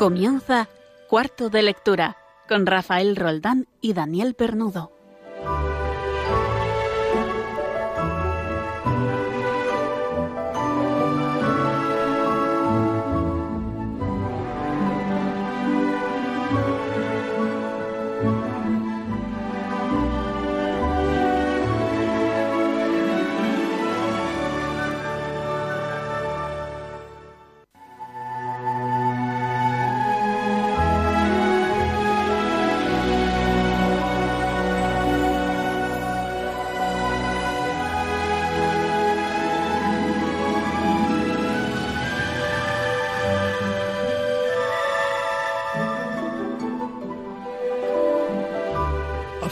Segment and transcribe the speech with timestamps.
[0.00, 0.66] Comienza
[1.10, 2.16] Cuarto de Lectura
[2.48, 4.92] con Rafael Roldán y Daniel Pernudo.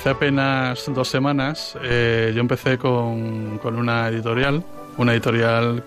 [0.09, 4.65] Hace apenas dos semanas eh, yo empecé con, con, una editorial,
[4.97, 5.85] una editorial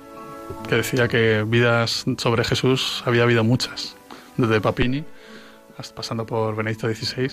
[0.69, 3.95] que decía que vidas sobre Jesús había habido muchas,
[4.37, 5.03] desde Papini,
[5.75, 7.31] hasta pasando por Benedicto XVI,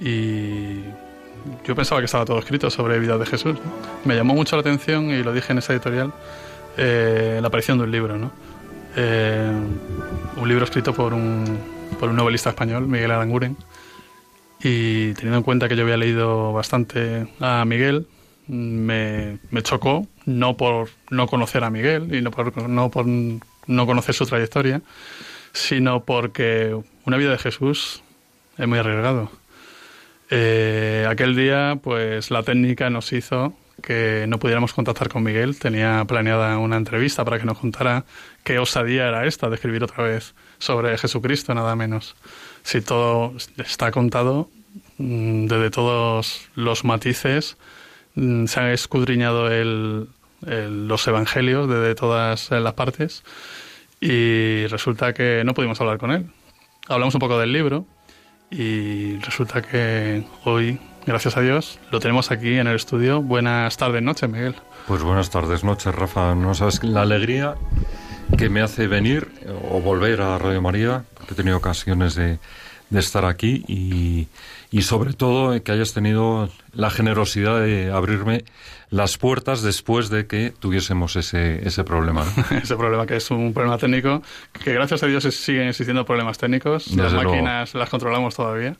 [0.00, 0.80] y
[1.66, 3.58] yo pensaba que estaba todo escrito sobre vidas de Jesús.
[4.06, 6.14] Me llamó mucho la atención, y lo dije en esa editorial,
[6.78, 8.30] eh, la aparición de un libro, ¿no?
[8.96, 9.52] Eh,
[10.34, 11.58] un libro escrito por un,
[11.98, 13.54] por un novelista español, Miguel Aranguren,
[14.62, 18.06] y teniendo en cuenta que yo había leído bastante a Miguel,
[18.46, 23.86] me, me chocó, no por no conocer a Miguel y no por, no por no
[23.86, 24.82] conocer su trayectoria,
[25.52, 28.02] sino porque una vida de Jesús
[28.58, 29.30] es muy arriesgado.
[30.30, 35.58] Eh, aquel día, pues la técnica nos hizo que no pudiéramos contactar con Miguel.
[35.58, 38.04] Tenía planeada una entrevista para que nos contara
[38.44, 42.16] qué osadía era esta de escribir otra vez sobre Jesucristo, nada menos
[42.62, 44.50] si todo está contado
[44.98, 47.56] mm, desde todos los matices,
[48.14, 50.08] mm, se han escudriñado el,
[50.42, 53.22] los evangelios desde todas las partes
[54.00, 56.26] y resulta que no pudimos hablar con él.
[56.88, 57.86] Hablamos un poco del libro
[58.50, 63.22] y resulta que hoy, gracias a Dios, lo tenemos aquí en el estudio.
[63.22, 64.54] Buenas tardes, noches, Miguel.
[64.86, 66.34] Pues buenas tardes, noches, Rafa.
[66.34, 67.54] No sabes la alegría
[68.36, 69.28] que me hace venir
[69.70, 72.38] o volver a Radio María, porque he tenido ocasiones de,
[72.92, 74.28] estar aquí y,
[74.70, 78.44] y, sobre todo que hayas tenido la generosidad de abrirme
[78.90, 82.24] las puertas después de que tuviésemos ese, ese problema.
[82.62, 84.22] ese problema que es un problema técnico,
[84.64, 88.76] que gracias a Dios siguen existiendo problemas técnicos, las máquinas las controlamos todavía.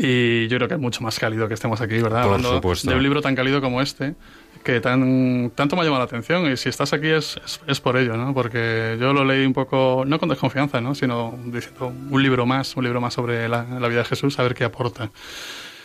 [0.00, 2.22] Y yo creo que es mucho más cálido que estemos aquí, ¿verdad?
[2.22, 2.88] Por Hablando supuesto.
[2.88, 4.14] de un libro tan cálido como este,
[4.62, 6.48] que tan, tanto me ha llamado la atención.
[6.52, 8.32] Y si estás aquí es, es, es, por ello, ¿no?
[8.32, 10.94] Porque yo lo leí un poco, no con desconfianza, ¿no?
[10.94, 14.44] Sino diciendo un libro más, un libro más sobre la, la vida de Jesús, a
[14.44, 15.10] ver qué aporta.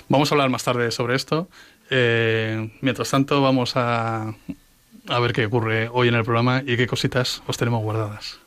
[0.09, 1.49] Vamos a hablar más tarde sobre esto.
[1.89, 4.27] Eh, mientras tanto, vamos a,
[5.07, 8.37] a ver qué ocurre hoy en el programa y qué cositas os tenemos guardadas.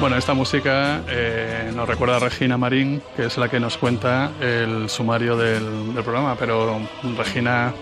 [0.00, 4.30] Bueno, esta música eh, nos recuerda a Regina Marín, que es la que nos cuenta
[4.40, 6.80] el sumario del, del, programa, pero
[7.18, 7.74] Regina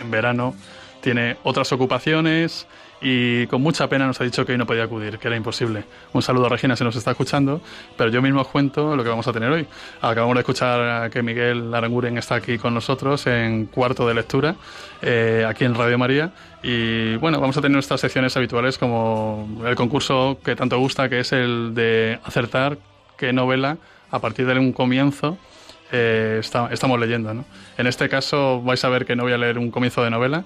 [0.00, 0.54] en verano
[1.02, 2.66] tiene otras ocupaciones
[3.00, 5.84] y con mucha pena nos ha dicho que hoy no podía acudir, que era imposible.
[6.12, 7.60] Un saludo a Regina si nos está escuchando,
[7.96, 9.66] pero yo mismo os cuento lo que vamos a tener hoy.
[10.00, 14.56] Acabamos de escuchar que Miguel Aranguren está aquí con nosotros en cuarto de lectura,
[15.02, 16.32] eh, aquí en Radio María,
[16.62, 21.20] y bueno, vamos a tener nuestras secciones habituales como el concurso que tanto gusta, que
[21.20, 22.78] es el de acertar
[23.16, 23.78] qué novela
[24.10, 25.38] a partir de un comienzo
[25.92, 27.44] eh, estamos leyendo.
[27.76, 30.44] En este caso vais a ver que no voy a leer un comienzo de novela,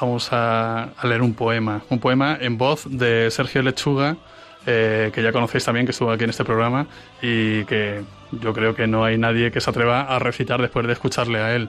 [0.00, 4.16] vamos a, a, leer un poema, un poema en voz de Sergio Lechuga,
[4.64, 6.86] eh, que ya conocéis también, que estuvo aquí en este programa
[7.20, 10.92] y que yo creo que no hay nadie que se atreva a recitar después de
[10.92, 11.68] escucharle a él.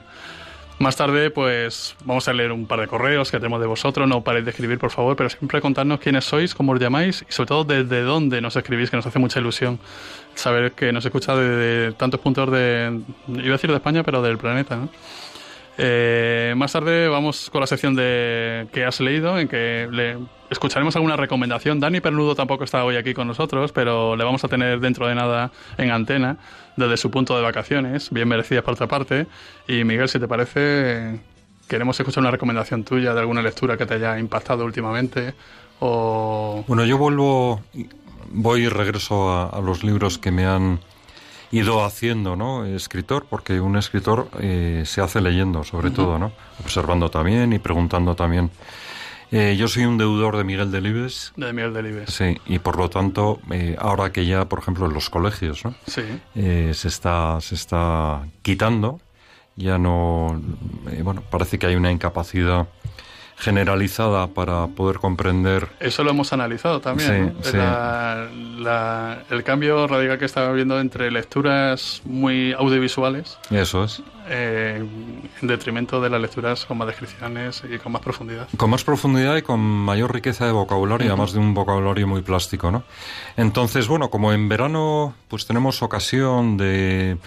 [0.78, 4.08] Más tarde, pues vamos a leer un par de correos que tenemos de vosotros.
[4.08, 7.32] No paréis de escribir, por favor, pero siempre contadnos quiénes sois, cómo os llamáis y
[7.32, 9.78] sobre todo desde dónde nos escribís, que nos hace mucha ilusión
[10.34, 14.36] saber que nos escucha desde tantos puntos de, iba a decir de España, pero del
[14.36, 14.88] planeta, ¿no?
[15.76, 20.18] Eh, más tarde vamos con la sección de que has leído, en que
[20.50, 21.80] escucharemos alguna recomendación.
[21.80, 25.14] Dani Pernudo tampoco está hoy aquí con nosotros, pero le vamos a tener dentro de
[25.14, 26.36] nada en antena,
[26.76, 29.26] desde su punto de vacaciones, bien merecidas por otra parte.
[29.66, 31.20] Y Miguel, si te parece,
[31.68, 35.34] queremos escuchar una recomendación tuya de alguna lectura que te haya impactado últimamente.
[35.80, 36.64] O...
[36.68, 37.62] Bueno, yo vuelvo,
[38.30, 40.78] voy y regreso a los libros que me han
[41.54, 42.64] ido haciendo, ¿no?
[42.64, 46.32] Escritor, porque un escritor eh, se hace leyendo, sobre todo, ¿no?
[46.60, 48.50] Observando también y preguntando también.
[49.30, 51.32] Eh, yo soy un deudor de Miguel Delibes.
[51.36, 52.10] De Miguel Delibes.
[52.10, 55.74] Sí, y por lo tanto, eh, ahora que ya, por ejemplo, en los colegios, ¿no?
[55.86, 56.02] Sí.
[56.34, 59.00] se, está, se está quitando,
[59.56, 60.40] ya no.
[61.02, 62.68] bueno, parece que hay una incapacidad
[63.36, 65.68] generalizada para poder comprender.
[65.80, 67.34] Eso lo hemos analizado también.
[69.30, 73.38] el cambio radical que estaba viendo entre lecturas muy audiovisuales.
[73.50, 74.02] Eso es.
[74.26, 74.82] Eh,
[75.42, 78.48] en detrimento de las lecturas con más descripciones y con más profundidad.
[78.56, 82.70] Con más profundidad y con mayor riqueza de vocabulario, además de un vocabulario muy plástico,
[82.70, 82.84] ¿no?
[83.36, 87.18] Entonces, bueno, como en verano pues tenemos ocasión de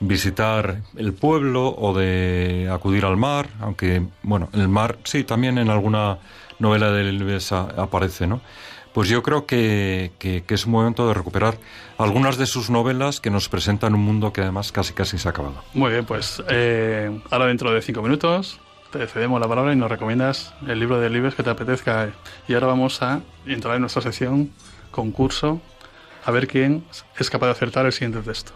[0.00, 5.68] visitar el pueblo o de acudir al mar, aunque, bueno, el mar sí, también en
[5.70, 6.18] alguna
[6.58, 8.40] novela de Delibes aparece, ¿no?
[8.92, 11.58] Pues yo creo que, que, es un momento de recuperar
[11.96, 15.30] algunas de sus novelas que nos presentan un mundo que además casi casi se ha
[15.30, 15.62] acabado.
[15.74, 18.58] Muy bien, pues eh, ahora dentro de cinco minutos
[18.90, 22.10] te cedemos la palabra y nos recomiendas el libro de Delibes que te apetezca.
[22.48, 24.50] Y ahora vamos a entrar en nuestra sección
[24.90, 25.60] concurso
[26.24, 26.84] a ver quién
[27.16, 28.52] es capaz de acertar el siguiente texto.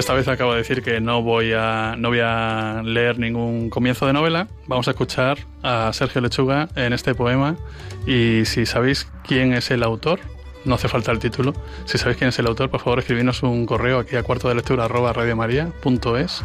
[0.00, 4.06] Esta vez acabo de decir que no voy a no voy a leer ningún comienzo
[4.06, 4.48] de novela.
[4.66, 7.58] Vamos a escuchar a Sergio Lechuga en este poema
[8.06, 10.20] y si sabéis quién es el autor,
[10.64, 11.52] no hace falta el título.
[11.84, 14.54] Si sabéis quién es el autor, por favor escribidnos un correo aquí a cuarto de
[14.54, 16.44] lectura arroba radiomaria.es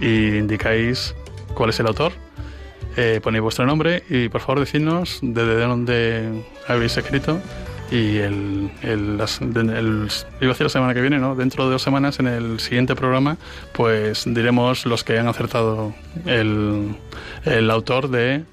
[0.00, 1.14] y indicáis
[1.52, 2.12] cuál es el autor.
[2.96, 7.38] Eh, ponéis vuestro nombre y por favor decidnos desde dónde habéis escrito
[7.90, 11.34] y el, el, iba a decir la semana que viene, ¿no?
[11.34, 13.38] Dentro de dos semanas, en el siguiente programa,
[13.72, 15.94] pues diremos los que han acertado
[16.26, 16.96] el,
[17.44, 18.44] el autor de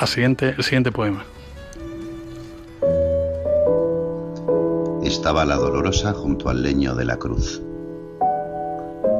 [0.00, 1.24] la siguiente, el siguiente poema.
[5.02, 7.62] Estaba la dolorosa junto al leño de la cruz.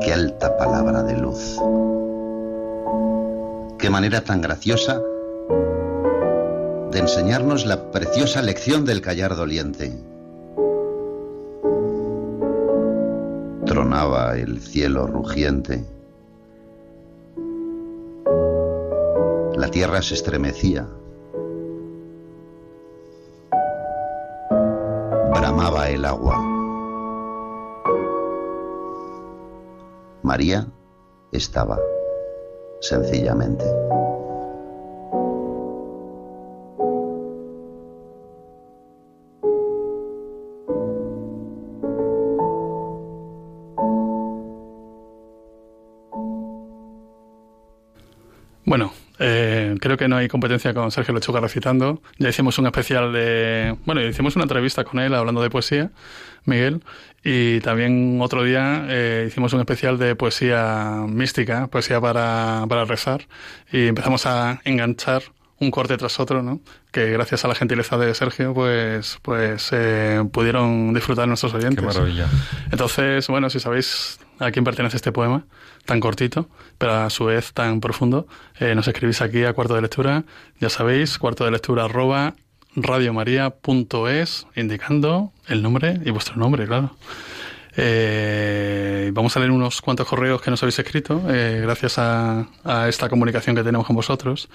[0.01, 1.59] Qué alta palabra de luz.
[3.79, 5.01] Qué manera tan graciosa
[6.91, 9.93] de enseñarnos la preciosa lección del callar doliente.
[13.67, 15.85] Tronaba el cielo rugiente.
[19.55, 20.89] La tierra se estremecía.
[25.31, 26.39] Bramaba el agua.
[30.23, 30.67] María
[31.33, 31.79] estaba
[32.81, 33.65] sencillamente.
[49.81, 52.03] Creo que no hay competencia con Sergio Lechuga recitando.
[52.19, 53.77] Ya hicimos un especial de.
[53.85, 55.91] Bueno, hicimos una entrevista con él hablando de poesía,
[56.45, 56.83] Miguel.
[57.25, 63.27] Y también otro día eh, hicimos un especial de poesía mística, poesía para, para rezar.
[63.73, 65.23] Y empezamos a enganchar
[65.61, 66.61] un corte tras otro, ¿no?
[66.93, 71.81] Que gracias a la gentileza de Sergio, pues, pues eh, pudieron disfrutar nuestros oyentes.
[71.81, 72.29] Qué maravilla.
[72.71, 75.45] Entonces, bueno, si sabéis a quién pertenece este poema,
[75.85, 76.49] tan cortito,
[76.79, 78.29] pero a su vez tan profundo,
[78.61, 80.25] eh, nos escribís aquí a cuarto de lectura,
[80.61, 82.35] ya sabéis, cuarto de lectura arroba
[82.77, 86.95] radiomaria.es, indicando el nombre y vuestro nombre, claro.
[87.81, 93.09] Eh, vamos a leer unos cuantos correos que nos habéis escrito, gracias a, a, esta
[93.09, 94.49] comunicación que tenemos con vosotros.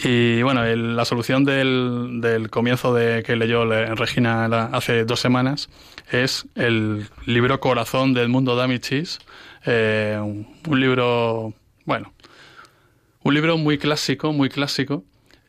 [0.00, 3.64] Y bueno, la solución del, del, comienzo de que leyó
[3.96, 5.68] Regina hace dos semanas
[6.12, 9.18] es el libro Corazón del Mundo D'Amicis,
[9.66, 11.52] eh, un, libro,
[11.84, 12.12] bueno,
[13.24, 15.02] un libro muy clásico, muy clásico,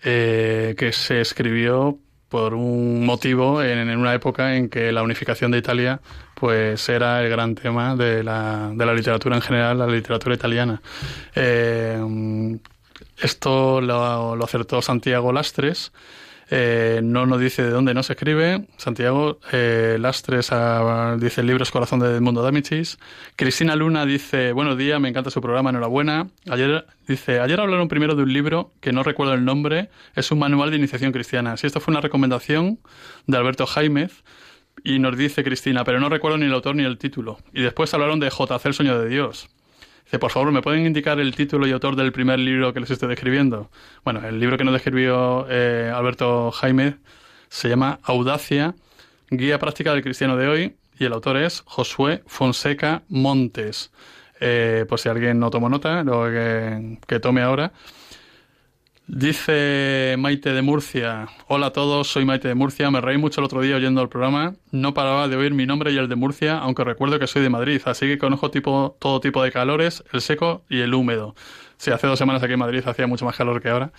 [0.04, 5.52] eh, que se escribió por un motivo en, en, una época en que la unificación
[5.52, 6.02] de Italia
[6.34, 10.82] pues era el gran tema de la, de la literatura en general, la literatura italiana.
[11.36, 12.58] Eh,
[13.22, 15.92] esto lo, acertó Santiago Lastres.
[16.52, 18.66] Eh, no nos dice de dónde nos escribe.
[18.78, 22.98] Santiago eh, Lastres ah, dice Libros Corazón de Mundo D'Amicis.
[23.36, 26.28] Cristina Luna dice Buenos días, me encanta su programa, enhorabuena.
[26.50, 29.90] Ayer dice Ayer hablaron primero de un libro que no recuerdo el nombre.
[30.16, 31.56] Es un manual de iniciación cristiana.
[31.58, 32.80] Si esto fue una recomendación
[33.28, 34.24] de Alberto Jaimez.
[34.84, 37.38] Y nos dice Cristina, pero no recuerdo ni el autor ni el título.
[37.54, 39.50] Y después hablaron de JC, el sueño de Dios.
[40.18, 43.10] Por favor, ¿me pueden indicar el título y autor del primer libro que les estoy
[43.10, 43.70] describiendo?
[44.04, 46.96] Bueno, el libro que nos describió eh, Alberto Jaime
[47.48, 48.74] se llama Audacia,
[49.30, 53.92] Guía Práctica del Cristiano de Hoy, y el autor es Josué Fonseca Montes.
[54.40, 57.72] Eh, por si alguien no tomó nota, lo que tome ahora.
[59.12, 63.46] Dice Maite de Murcia, hola a todos, soy Maite de Murcia, me reí mucho el
[63.46, 66.60] otro día oyendo el programa, no paraba de oír mi nombre y el de Murcia,
[66.60, 70.22] aunque recuerdo que soy de Madrid, así que conozco tipo, todo tipo de calores, el
[70.22, 71.34] seco y el húmedo.
[71.80, 73.92] Si hace dos semanas aquí en Madrid hacía mucho más calor que ahora.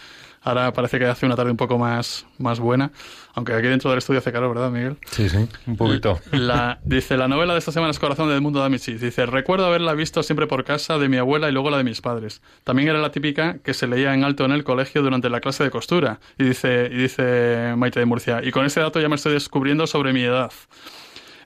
[0.42, 2.92] Ahora parece que hace una tarde un poco más, más buena,
[3.34, 4.98] aunque aquí dentro del estudio hace calor, ¿verdad, Miguel?
[5.10, 6.20] Sí, sí, un poquito.
[6.30, 9.00] La, dice, la novela de esta semana es Corazón del Mundo de Amichis.
[9.00, 12.02] Dice, recuerdo haberla visto siempre por casa de mi abuela y luego la de mis
[12.02, 12.42] padres.
[12.64, 15.64] También era la típica que se leía en alto en el colegio durante la clase
[15.64, 16.20] de costura.
[16.38, 19.86] Y dice, y dice Maite de Murcia, y con ese dato ya me estoy descubriendo
[19.86, 20.52] sobre mi edad.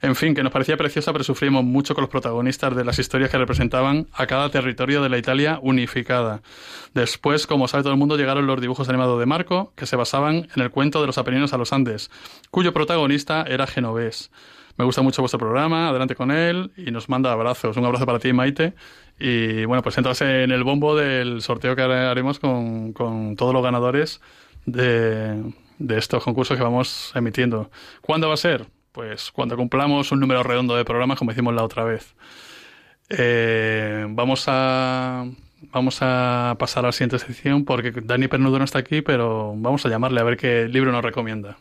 [0.04, 3.30] En fin, que nos parecía preciosa, pero sufrimos mucho con los protagonistas de las historias
[3.30, 6.42] que representaban a cada territorio de la Italia unificada.
[6.92, 10.46] Después, como sabe todo el mundo, llegaron los dibujos animados de Marco, que se basaban
[10.54, 12.10] en el cuento de los Apeninos a los Andes,
[12.50, 14.30] cuyo protagonista era genovés.
[14.76, 17.74] Me gusta mucho vuestro programa, adelante con él y nos manda abrazos.
[17.78, 18.74] Un abrazo para ti, Maite.
[19.18, 23.62] Y bueno, pues entras en el bombo del sorteo que haremos con, con todos los
[23.62, 24.20] ganadores
[24.66, 27.70] de, de estos concursos que vamos emitiendo.
[28.02, 28.66] ¿Cuándo va a ser?
[28.94, 32.14] Pues cuando cumplamos un número redondo de programas como hicimos la otra vez.
[33.10, 35.26] Eh, vamos a
[35.72, 39.84] vamos a pasar a la siguiente sección porque Dani Pernudo no está aquí, pero vamos
[39.84, 41.58] a llamarle a ver qué libro nos recomienda.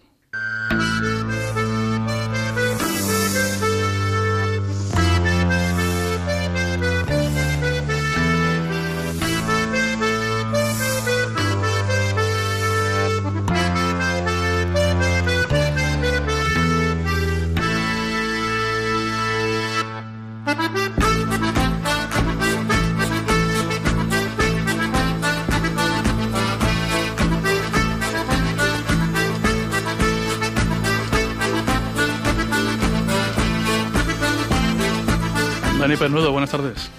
[35.84, 36.90] Dani Pernudo, buenas tardes.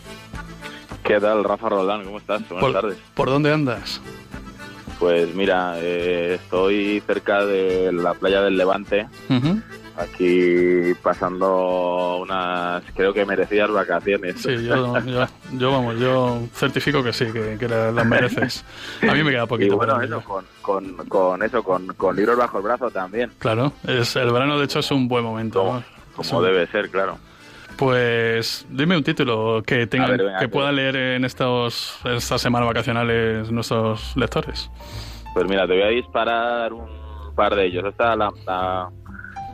[1.02, 2.04] ¿Qué tal, Rafa Roldán?
[2.04, 2.46] ¿Cómo estás?
[2.50, 2.98] Buenas por, tardes.
[3.14, 4.02] ¿Por dónde andas?
[4.98, 9.62] Pues mira, eh, estoy cerca de la playa del Levante, uh -huh.
[9.96, 14.40] Aquí pasando unas, creo que merecidas vacaciones.
[14.40, 18.64] Sí, yo, yo, yo vamos, yo certifico que sí, que, que las mereces.
[19.02, 19.74] A mí me queda poquito.
[19.74, 23.30] Y bueno, eso, con, con, con, eso, con, con libros bajo el brazo también.
[23.38, 25.60] Claro, es, el verano de hecho es un buen momento.
[25.60, 25.84] Como, ¿no?
[26.16, 27.18] como debe ser, claro.
[27.76, 32.68] Pues dime un título que tengan, ver, venga, que pueda leer en estos estas semanas
[32.68, 34.70] vacacionales nuestros lectores.
[35.32, 37.84] Pues mira, te voy a disparar un par de ellos.
[37.84, 38.88] Esta la, la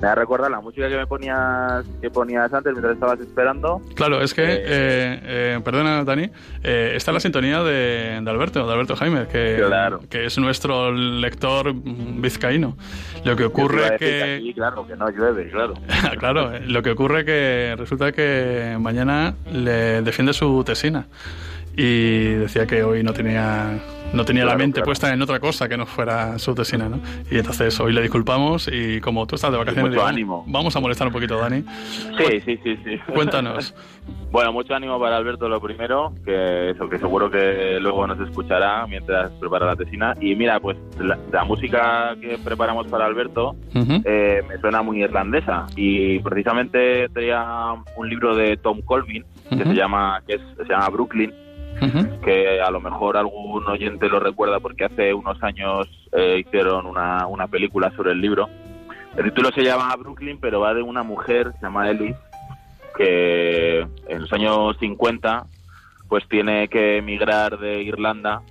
[0.01, 3.81] me ha recordado la música que me ponías que ponías antes mientras estabas esperando.
[3.95, 6.31] Claro, es que, eh, eh, eh, perdona Dani,
[6.63, 10.01] eh, está la sintonía de, de, Alberto, de Alberto Jaime, que, claro.
[10.09, 12.77] que es nuestro lector vizcaíno.
[13.25, 13.99] Lo que ocurre que...
[13.99, 15.75] que aquí, claro, que no llueve, claro.
[16.19, 21.07] claro, lo que ocurre que resulta que mañana le defiende su tesina
[21.81, 23.79] y decía que hoy no tenía
[24.13, 24.87] no tenía claro, la mente claro.
[24.87, 27.01] puesta en otra cosa que no fuera su tesina, ¿no?
[27.31, 30.45] Y entonces hoy le disculpamos y como tú estás de vacaciones, mucho ánimo.
[30.47, 31.63] vamos a molestar un poquito, Dani.
[32.19, 32.99] Sí, sí, sí, sí.
[33.15, 33.75] Cuéntanos.
[34.33, 38.87] bueno, mucho ánimo para Alberto lo primero, que eso que seguro que luego nos escuchará
[38.87, 40.15] mientras prepara la tesina.
[40.21, 44.03] Y mira, pues la, la música que preparamos para Alberto uh -huh.
[44.05, 49.59] eh, me suena muy irlandesa y precisamente tenía un libro de Tom Colvin que uh
[49.59, 49.69] -huh.
[49.69, 51.33] se llama que es, se llama Brooklyn
[52.23, 57.27] Que a lo mejor algún oyente lo recuerda porque hace unos años eh, hicieron una,
[57.27, 58.49] una, película sobre el libro.
[59.17, 62.17] El título se llama Brooklyn, pero va de una mujer, se llama Ellis,
[62.97, 65.47] que en los años 50
[66.09, 68.43] pues tiene que emigrar de Irlanda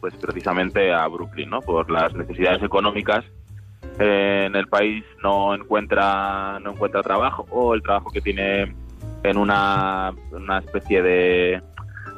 [0.00, 1.60] pues precisamente a Brooklyn, ¿no?
[1.60, 3.24] Por las necesidades económicas.
[3.98, 8.74] Eh, en el país no encuentra no encuentra trabajo o el trabajo que tiene
[9.22, 11.62] en una, una especie de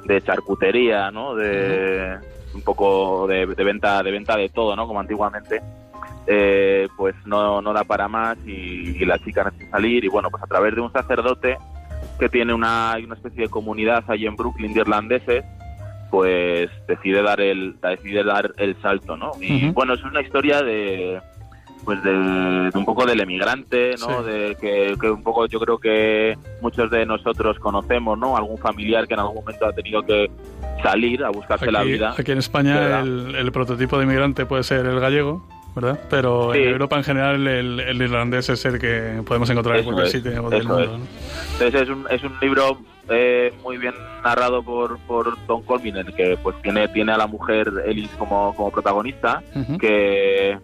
[0.06, 1.34] de charcutería, ¿no?
[1.34, 2.18] De
[2.54, 4.86] un poco de, de, venta de venta de todo, ¿no?
[4.86, 5.60] Como antiguamente.
[6.26, 8.50] Eh, pues no, no da para más y,
[9.02, 11.56] y, la chica necesita salir y bueno, pues a través de un sacerdote
[12.18, 15.44] que tiene una, una especie de comunidad allí en Brooklyn de irlandeses,
[16.10, 19.32] pues decide dar el decide dar el salto, ¿no?
[19.40, 19.74] Y uh -huh.
[19.74, 21.18] bueno, es una historia de
[21.88, 24.22] pues de, de, un poco del emigrante, ¿no?
[24.22, 24.30] Sí.
[24.30, 28.36] De que, que, un poco yo creo que muchos de nosotros conocemos, ¿no?
[28.36, 30.30] Algún familiar que en algún momento ha tenido que
[30.82, 32.14] salir a buscarse aquí, la vida.
[32.18, 35.98] Aquí en España el, el, prototipo de emigrante puede ser el gallego, ¿verdad?
[36.10, 36.58] Pero sí.
[36.58, 40.06] en Europa en general el, el, irlandés es el que podemos encontrar eso en cualquier
[40.14, 40.80] es, sitio del mundo.
[40.80, 40.90] Es.
[40.90, 40.98] ¿no?
[41.54, 42.78] Entonces es un, es un libro
[43.08, 47.16] eh, muy bien narrado por, por Tom Colvin, en el que pues tiene, tiene a
[47.16, 49.78] la mujer Ellis como, como protagonista, uh -huh.
[49.78, 50.58] que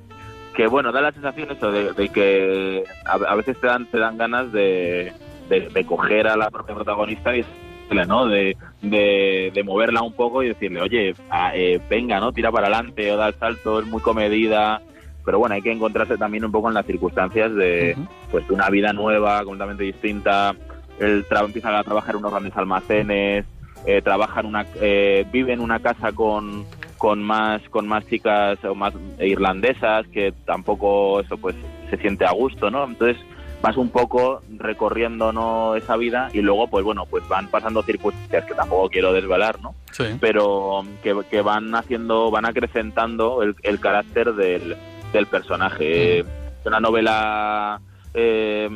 [0.55, 4.53] que bueno, da la sensación eso de, que a, veces te dan, te dan ganas
[4.53, 5.13] de,
[5.49, 8.27] de, coger a la propia protagonista y decirle, ¿no?
[8.27, 11.15] De, de, moverla un poco y decirle, oye,
[11.55, 12.33] eh, venga, ¿no?
[12.33, 14.81] Tira para adelante o da el salto, es muy comedida.
[15.25, 17.97] Pero bueno, hay que encontrarse también un poco en las circunstancias de,
[18.31, 20.55] pues, de una vida nueva, completamente distinta.
[21.01, 23.47] Él empieza a trabajar en unos grandes almacenes,
[23.87, 26.65] eh, trabaja en una, eh, vive en una casa con,
[27.05, 31.55] con más con más chicas o más irlandesas que tampoco eso pues
[31.91, 33.23] se siente a gusto no entonces
[33.61, 38.47] vas un poco recorriendo no esa vida y luego pues bueno pues van pasando circunstancias
[38.47, 40.05] que tampoco quiero desvelar no sí.
[40.19, 44.75] pero que, que, van haciendo van acrecentando el, el carácter del,
[45.13, 46.21] del personaje.
[46.21, 46.27] Es
[46.65, 47.83] una novela
[48.15, 48.71] eh,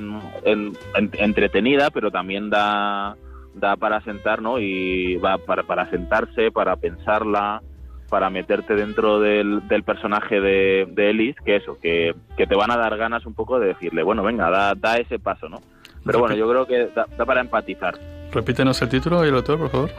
[1.15, 3.17] entretenida pero también da
[3.55, 7.63] da para sentar no y va para, para sentarse para pensarla
[8.09, 12.71] para meterte dentro del, del personaje de, de Ellis, que eso, que, que, te van
[12.71, 15.61] a dar ganas un poco de decirle, bueno, venga, da, da ese paso, ¿no?
[16.05, 17.99] Pero bueno, yo creo que da, para empatizar.
[18.33, 19.91] Repítenos el título y el autor, por favor.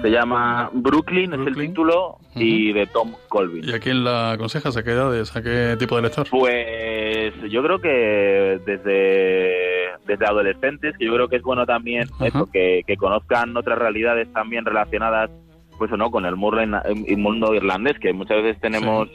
[0.00, 3.64] Se llama Brooklyn, es el título, y de Tom Colvin.
[3.64, 4.76] ¿Y a quién la aconsejas?
[4.76, 5.34] ¿A qué edades?
[5.36, 6.26] ¿A qué tipo de lector?
[6.30, 12.50] Pues yo creo que desde, desde adolescentes, que yo creo que es bueno también eso,
[12.50, 15.30] que, que conozcan otras realidades también relacionadas
[15.78, 19.08] pues no con el mundo irlandés que muchas veces tenemos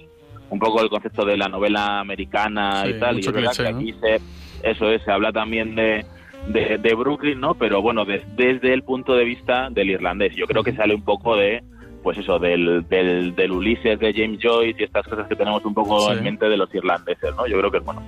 [0.50, 3.94] un poco el concepto de la novela americana y tal y es verdad que aquí
[4.00, 4.20] se
[4.63, 6.06] eso es se habla también de,
[6.48, 10.75] de, Brooklyn no pero bueno desde el punto de vista del irlandés yo creo que
[10.75, 11.63] sale un poco de
[12.04, 15.74] pues eso del, del, del Ulises de James Joyce y estas cosas que tenemos un
[15.74, 18.01] poco en mente de los irlandeses no yo creo que es bueno.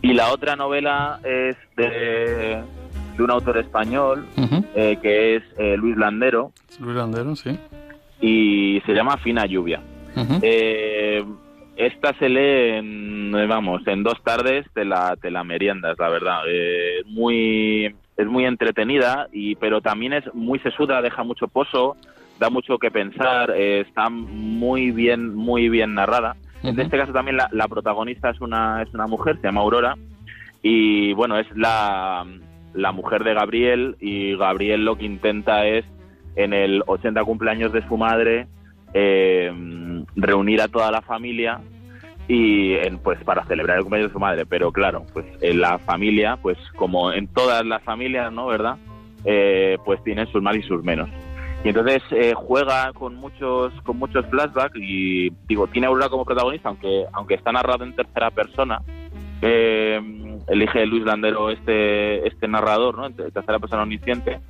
[0.00, 2.62] Y la otra novela es de
[3.16, 4.26] de un autor español
[4.74, 6.52] eh, que es eh, Luis Landero.
[6.78, 7.58] Luis Landero, sí
[8.20, 9.80] y se llama Fina Lluvia.
[10.42, 11.22] Eh,
[11.76, 16.40] esta se lee, en, vamos, en dos tardes te la, te la meriendas, la verdad.
[16.48, 21.96] Eh, muy, es muy entretenida, y, pero también es muy sesuda, deja mucho pozo,
[22.38, 26.36] da mucho que pensar, eh, está muy bien, muy bien narrada.
[26.62, 29.96] En este caso también la, la, protagonista es una, es una mujer, se llama Aurora,
[30.62, 32.26] y bueno, es la,
[32.72, 35.84] la mujer de Gabriel, y Gabriel lo que intenta es
[36.36, 38.46] en el 80 cumpleaños de su madre
[38.94, 39.52] eh,
[40.14, 41.60] reunir a toda la familia
[42.28, 44.46] y pues para celebrar el cumpleaños de su madre.
[44.46, 48.76] Pero claro pues en la familia pues como en todas las familias no verdad
[49.24, 51.08] eh, pues tienen sus más y sus menos.
[51.64, 56.24] Y entonces eh, juega con muchos con muchos flashbacks y digo tiene a Aurora como
[56.24, 58.82] protagonista aunque aunque está narrado en tercera persona
[59.42, 64.40] elige Luis Landero este este narrador no en tercera persona omnisciente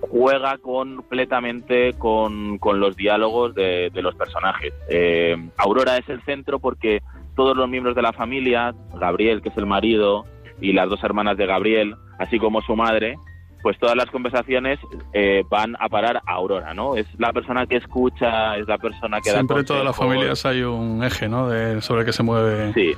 [0.00, 4.72] juega completamente con, con los diálogos de, los personajes.
[4.88, 7.02] Eh, Aurora es el centro porque
[7.36, 10.26] todos los miembros de la familia, Gabriel, que es el marido,
[10.60, 13.16] y las dos hermanas de Gabriel, así como su madre,
[13.62, 14.78] pues todas las conversaciones
[15.12, 16.96] eh, van a parar a Aurora, ¿no?
[16.96, 20.62] Es la persona que escucha, es la persona que Siempre en todas las familias hay
[20.62, 21.48] un eje, ¿no?
[21.48, 22.72] De, sobre el que se mueve.
[22.72, 22.94] Sí,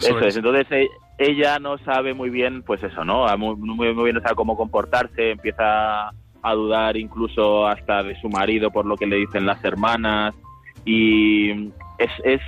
[0.00, 0.36] eso es.
[0.36, 3.26] Entonces e, ella no sabe muy bien, pues eso, ¿no?
[3.38, 6.10] Muy, muy, muy bien no sabe cómo comportarse, empieza
[6.42, 10.34] a dudar incluso hasta de su marido por lo que le dicen las hermanas.
[10.84, 11.50] Y
[11.98, 12.40] es, es,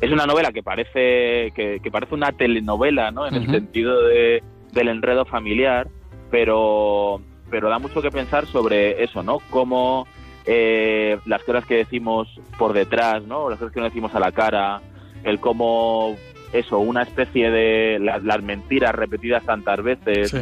[0.00, 3.26] es una novela que parece que, parece una telenovela ¿no?
[3.26, 5.88] en el sentido de, del enredo familiar
[6.30, 10.06] pero pero da mucho que pensar sobre eso no cómo
[10.46, 14.32] eh, las cosas que decimos por detrás no las cosas que no decimos a la
[14.32, 14.80] cara
[15.24, 16.16] el cómo
[16.52, 20.32] eso una especie de las mentiras repetidas tantas veces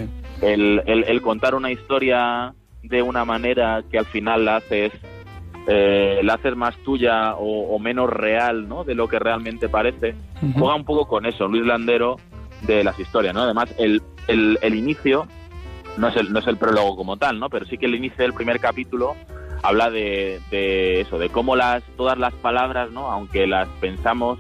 [0.41, 4.93] el, el, el contar una historia de una manera que al final la haces
[5.67, 8.85] eh, la haces más tuya o, menos real ¿no?
[8.85, 10.15] de lo que realmente parece.
[10.55, 12.17] Juega un poco con eso Luis Landero
[12.63, 15.29] de las historias no además el, el, el, inicio
[15.97, 18.25] no es el, no es el prólogo como tal no pero sí que el inicio
[18.25, 19.15] del primer capítulo
[19.63, 24.39] habla de, de eso de cómo las todas las palabras no aunque las pensamos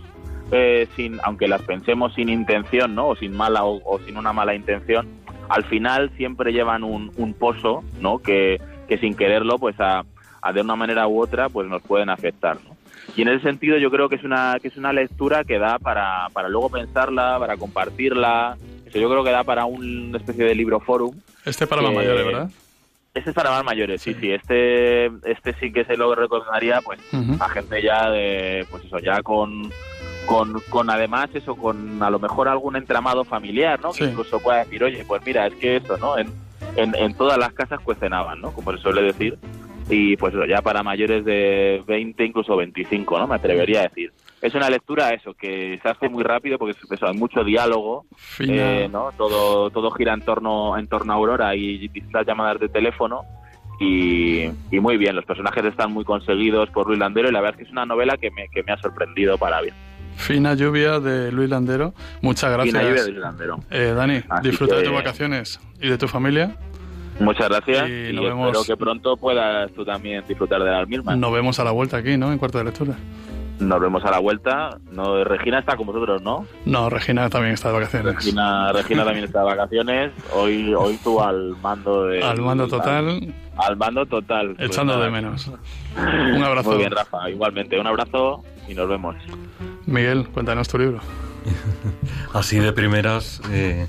[0.51, 4.55] eh, sin aunque las pensemos sin intención no o sin mala o sin una mala
[4.55, 5.07] intención
[5.48, 8.18] al final siempre llevan un, un pozo, ¿no?
[8.18, 10.04] Que, que, sin quererlo, pues a,
[10.52, 12.76] de una manera u otra, pues nos pueden afectar, ¿no?
[13.16, 15.78] Y en ese sentido yo creo que es una, que es una lectura que da
[15.78, 18.56] para, para luego pensarla, para compartirla.
[18.87, 21.16] Eso yo creo que da para una especie de libro forum.
[21.44, 22.50] Este para más mayores, ¿verdad?
[23.14, 24.30] Este es para más mayores, sí, sí.
[24.30, 27.00] Este, este sí que se lo recomendaría pues
[27.40, 29.70] a gente ya de, pues eso, ya con
[30.28, 33.92] con, con además eso, con a lo mejor algún entramado familiar, ¿no?
[33.92, 36.18] Que incluso pueda decir, oye, pues mira, es que eso, ¿no?
[36.18, 36.28] En,
[36.76, 38.52] en, todas las casas cuecenaban, ¿no?
[38.52, 39.38] Como se suele decir.
[39.88, 43.26] Y pues eso, ya para mayores de 20, incluso 25, ¿no?
[43.26, 44.12] Me atrevería a decir.
[44.42, 48.04] es una lectura eso que se hace muy rápido porque eso, hay mucho diálogo
[48.38, 52.68] eh, no todo todo gira en torno en torno a Aurora y distintas llamadas de
[52.68, 53.22] teléfono
[53.80, 57.64] y, muy bien los personajes están muy conseguidos por Luis Landero y la verdad es
[57.64, 59.74] que es una novela que me, que me ha sorprendido para bien
[60.18, 61.94] Fina lluvia de Luis Landero.
[62.20, 62.76] Muchas gracias.
[62.76, 63.61] Fina lluvia de Luis Landero.
[63.70, 66.57] Eh, Dani, disfruta de tus vacaciones y de tu familia.
[67.20, 71.16] Muchas gracias y, espero que pronto puedas tú también disfrutar de las mismas.
[71.16, 72.33] Nos vemos a la vuelta aquí, ¿no?
[72.33, 72.96] En cuarto de lectura.
[73.61, 74.78] Nos vemos a la vuelta.
[74.92, 76.46] No, Regina está con vosotros, ¿no?
[76.64, 78.14] No, Regina también está de vacaciones.
[78.16, 80.12] Regina, Regina también está de vacaciones.
[80.35, 82.22] Hoy, hoy tú al mando de.
[82.22, 83.35] Al mando total.
[83.57, 84.54] Al, mando total.
[84.57, 85.48] Pues Echando de menos.
[85.96, 86.70] Un abrazo.
[86.70, 87.31] Muy bien, Rafa.
[87.31, 89.16] Igualmente, un abrazo y nos vemos.
[89.87, 91.00] Miguel, cuéntanos tu libro.
[92.33, 93.40] Así de primeras.
[93.50, 93.87] Eh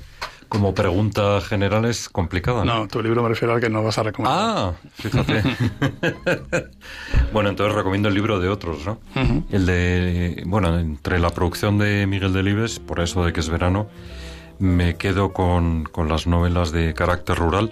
[0.50, 2.64] como pregunta general es complicada.
[2.64, 2.88] ¿no?
[2.88, 4.40] tu libro me refiero al que no vas a recomendar.
[4.42, 5.44] Ah, fíjate.
[7.32, 8.98] bueno, entonces recomiendo el libro de otros, ¿no?
[9.50, 13.86] El de, bueno, entre la producción de Miguel Delibes, por eso de que es verano,
[14.58, 17.70] me quedo con, con las novelas de carácter rural.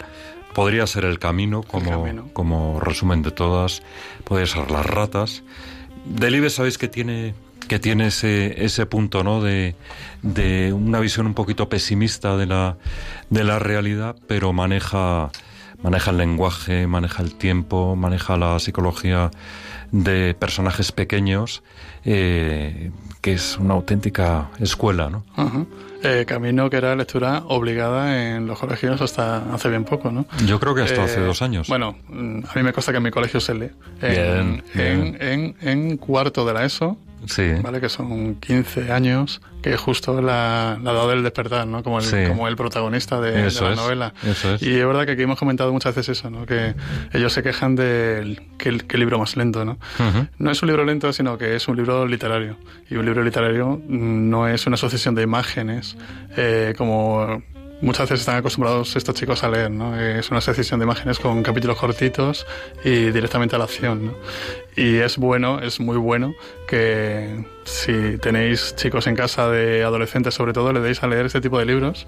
[0.53, 3.83] Podría ser El Camino, como, como resumen de todas.
[4.23, 5.43] Podría ser Las Ratas.
[6.05, 7.33] Delibes, ¿sabéis que tiene
[7.69, 9.41] que tiene ese, ese punto ¿no?
[9.41, 9.75] de,
[10.23, 12.77] de una visión un poquito pesimista de la,
[13.29, 15.29] de la realidad, pero maneja,
[15.83, 19.29] maneja el lenguaje, maneja el tiempo, maneja la psicología
[19.91, 21.63] de personajes pequeños,
[22.05, 25.23] eh, que es una auténtica escuela, ¿no?
[26.03, 30.25] Eh, camino que era lectura obligada en los colegios hasta hace bien poco, ¿no?
[30.45, 31.67] Yo creo que hasta hace eh, dos años.
[31.67, 33.71] Bueno, a mí me consta que en mi colegio se lee.
[34.01, 37.53] En, en, en, cuarto de la ESO sí.
[37.61, 37.81] ¿vale?
[37.81, 41.83] Que son 15 años, que es justo la, la edad del despertar, ¿no?
[41.83, 44.13] Como el, como el protagonista de, la novela.
[44.61, 46.45] Y es verdad que aquí hemos comentado muchas veces eso, ¿no?
[46.45, 46.75] Que
[47.13, 49.77] ellos se quejan del que el, libro más lento, ¿no?
[50.37, 52.57] No es un libro lento, sino que es un libro literario.
[52.89, 55.97] Y un libro literario no es una sucesión de imágenes
[56.37, 57.41] eh, como
[57.81, 59.99] muchas veces están acostumbrados estos chicos a leer, ¿no?
[59.99, 62.45] Es una secesión de imágenes con capítulos cortitos
[62.83, 64.13] y directamente a la acción, ¿no?
[64.75, 66.33] Y es bueno, es muy bueno
[66.67, 71.39] que si tenéis chicos en casa de adolescentes sobre todo, le deis a leer este
[71.39, 72.07] tipo de libros.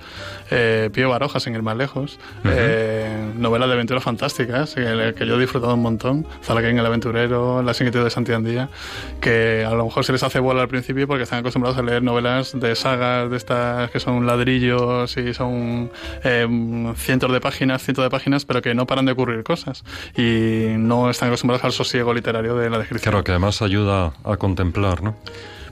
[0.50, 2.20] Eh, Pío Barojas, en el más lejos.
[2.46, 6.26] eh, novelas de aventuras fantásticas, que, que, yo he disfrutado un montón.
[6.44, 8.70] Zalaquén el aventurero, Las inquietudes de Santiandía,
[9.22, 12.04] que a lo mejor se les hace bola al principio porque están acostumbrados a leer
[12.04, 15.92] novelas de sagas de estas que son ladrillos y son
[16.24, 19.84] eh, cientos de páginas, cientos de páginas, pero que no paran de ocurrir cosas.
[20.18, 23.12] Y no están acostumbrados al sosiego literario de la descripción.
[23.12, 25.16] Claro, que además ayuda a contemplar, ¿no?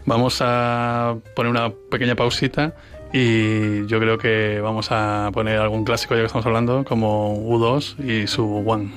[0.06, 2.76] Vamos a poner una pequeña pausita
[3.12, 8.04] y yo creo que vamos a poner algún clásico ya que estamos hablando, como U2
[8.04, 8.92] y su One.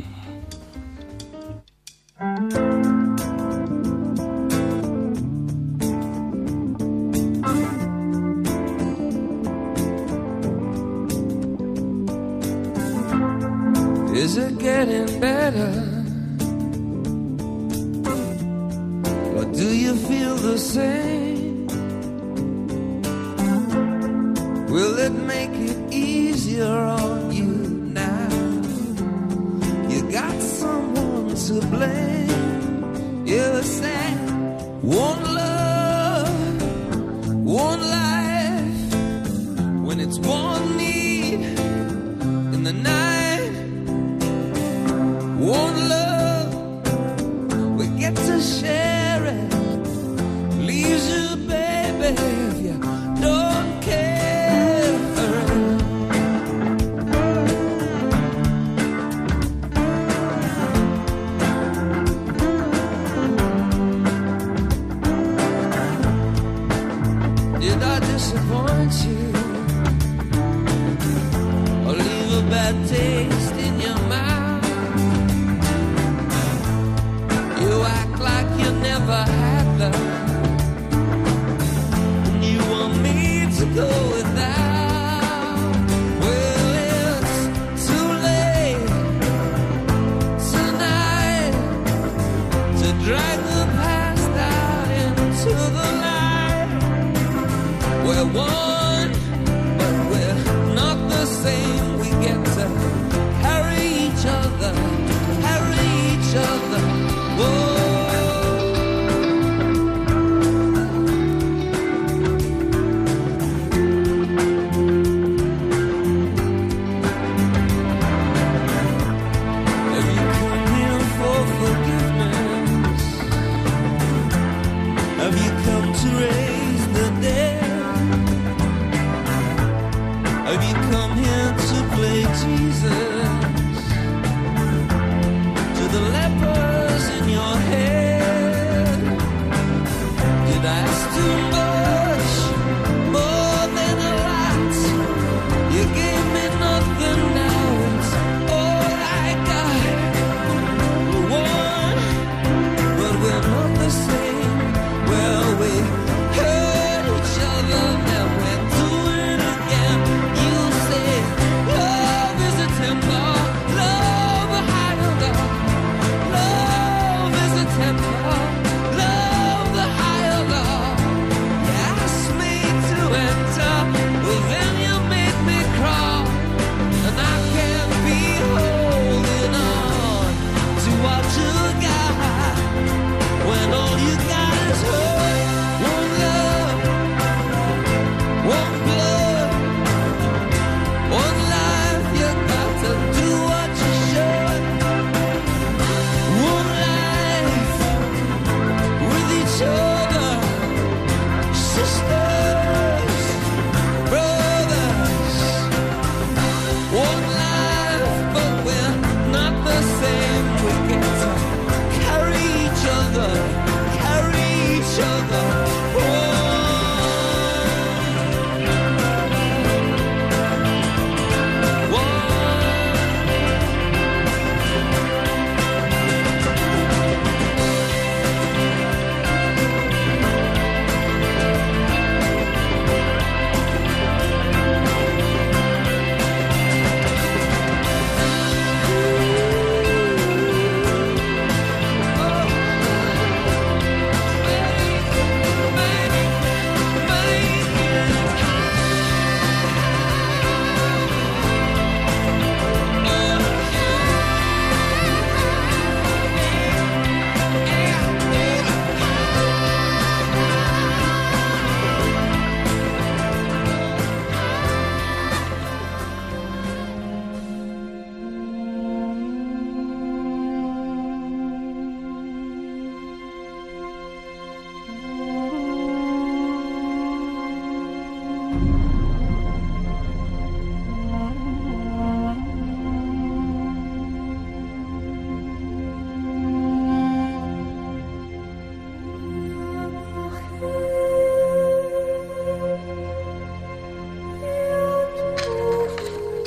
[19.84, 20.21] Is
[20.52, 21.66] the same?
[24.68, 27.52] Will it make it easier on you
[28.04, 28.28] now?
[29.88, 33.24] You got someone to blame.
[33.24, 34.18] You said
[34.82, 36.62] one love,
[37.66, 38.92] one life.
[39.86, 41.40] When it's one need
[42.54, 43.52] in the night,
[45.56, 46.50] one love
[47.78, 48.91] we get to share.
[52.14, 52.51] care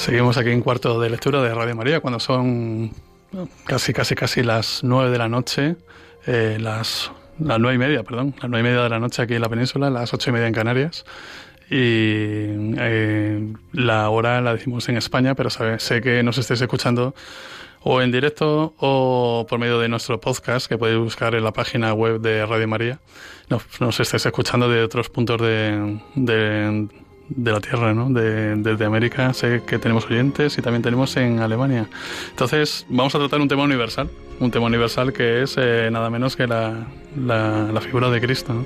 [0.06, 2.92] Seguimos aquí en cuarto de lectura de Radio María cuando son
[3.66, 5.78] casi, casi, casi las nueve de la noche,
[6.28, 9.34] eh, las, las nueve y media, perdón, las nueve y media de la noche aquí
[9.34, 11.06] en la península, las ocho y media en Canarias.
[11.72, 17.16] Y eh, la hora la decimos en España, pero sé que nos estéis escuchando
[17.82, 21.96] o en directo o por medio de nuestro podcast que podéis buscar en la página
[21.96, 23.00] web de Radio María.
[23.50, 26.90] Nos, nos estáis escuchando de otros puntos de
[27.30, 28.10] de la Tierra, ¿no?
[28.10, 31.88] De, desde América sé que tenemos oyentes y también tenemos en Alemania.
[32.30, 34.10] Entonces vamos a tratar un tema universal,
[34.40, 36.86] un tema universal que es eh, nada menos que la,
[37.18, 38.66] la, figura de Cristo.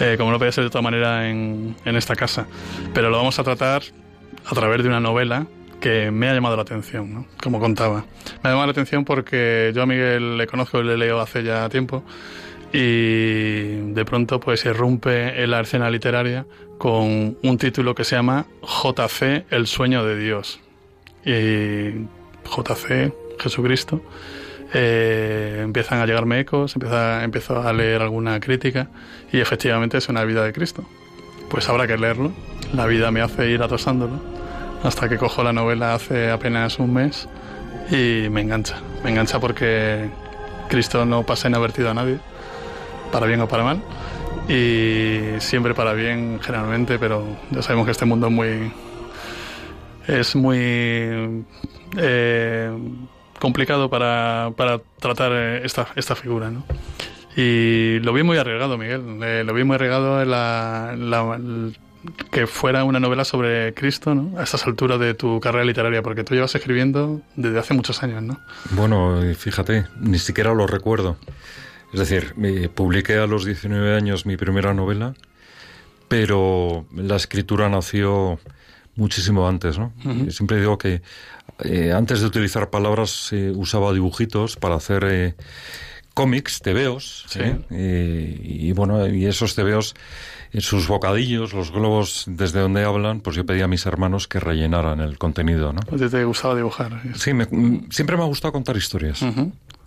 [0.00, 2.46] Eh, como no puede ser de otra manera en, en esta casa.
[2.92, 3.82] Pero lo vamos a tratar
[4.44, 5.46] a través de una novela
[5.80, 7.26] que me ha llamado la atención, ¿no?
[7.42, 8.06] como contaba.
[8.42, 11.44] Me ha llamado la atención porque yo a Miguel le conozco y le leo hace
[11.44, 12.02] ya tiempo
[12.72, 16.44] y de pronto pues irrumpe en la escena literaria
[16.78, 20.60] con un título que se llama JC, el sueño de Dios.
[21.24, 22.06] Y
[22.44, 24.02] JC, Jesucristo,
[24.72, 28.88] eh, empiezan a llegarme ecos, empieza, empiezo a leer alguna crítica
[29.32, 30.84] y efectivamente es una vida de Cristo.
[31.48, 32.32] Pues habrá que leerlo.
[32.72, 34.20] La vida me hace ir atosándolo
[34.82, 37.28] hasta que cojo la novela hace apenas un mes
[37.90, 38.76] y me engancha.
[39.02, 40.10] Me engancha porque
[40.68, 42.18] Cristo no pasa inadvertido a nadie
[43.10, 43.82] para bien o para mal.
[44.48, 48.72] Y siempre para bien generalmente, pero ya sabemos que este mundo es muy...
[50.06, 50.58] Es muy
[51.96, 52.78] eh,
[53.40, 55.32] complicado para, para tratar
[55.64, 56.64] esta, esta figura, ¿no?
[57.36, 59.02] Y lo vi muy arriesgado, Miguel.
[59.22, 61.40] Eh, lo vi muy arriesgado en la,
[62.30, 64.38] que fuera una novela sobre Cristo, ¿no?
[64.38, 68.22] A estas alturas de tu carrera literaria, porque tú llevas escribiendo desde hace muchos años,
[68.22, 68.38] ¿no?
[68.70, 71.16] Bueno, fíjate, ni siquiera lo recuerdo.
[71.94, 75.14] Es decir, me publiqué a los 19 años mi primera novela,
[76.08, 78.40] pero la escritura nació
[78.96, 79.92] muchísimo antes, ¿no?
[80.28, 81.02] Siempre digo que
[81.60, 85.34] eh, antes de utilizar palabras usaba dibujitos para hacer eh,
[86.14, 87.60] cómics, tebeos, ¿eh?
[88.42, 89.94] y bueno, y esos tebeos,
[90.58, 95.00] sus bocadillos, los globos desde donde hablan, pues yo pedía a mis hermanos que rellenaran
[95.00, 95.80] el contenido, ¿no?
[95.82, 97.02] Pues te gustaba dibujar.
[97.14, 97.30] Sí,
[97.90, 99.24] siempre me ha gustado contar historias.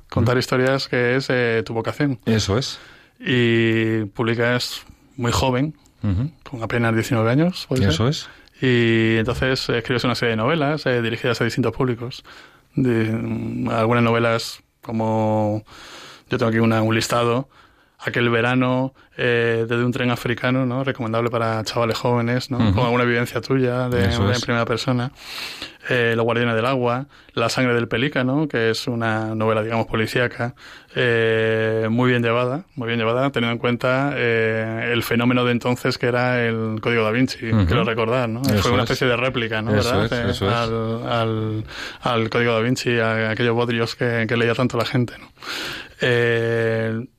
[0.10, 2.20] Contar historias que es eh, tu vocación.
[2.26, 2.80] Eso es.
[3.20, 4.84] Y publicas
[5.15, 5.76] muy joven,
[6.43, 7.67] con apenas 19 años.
[7.72, 8.30] Eso es.
[8.62, 12.24] Y entonces escribes una serie de novelas eh, dirigidas a distintos públicos.
[12.76, 15.63] De, mm, algunas novelas como...
[16.30, 17.50] Yo tengo aquí una, un listado
[18.00, 20.84] aquel verano eh, desde un tren africano, ¿no?
[20.84, 22.58] Recomendable para chavales jóvenes, ¿no?
[22.73, 25.12] Con alguna evidencia tuya de, en primera persona.
[25.89, 30.53] Eh, Los guardianes del agua, La sangre del pelícano, que es una novela, digamos, policíaca,
[30.95, 35.97] eh, muy bien llevada, muy bien llevada, teniendo en cuenta eh, el fenómeno de entonces
[35.97, 38.43] que era el Código da Vinci, quiero recordar, ¿no?
[38.43, 39.71] Fue una especie de réplica, ¿no?
[39.71, 40.12] ¿verdad?
[40.41, 41.63] Al, al,
[42.01, 45.27] al, Código da Vinci, a aquellos bodrios que, que leía tanto la gente, ¿no?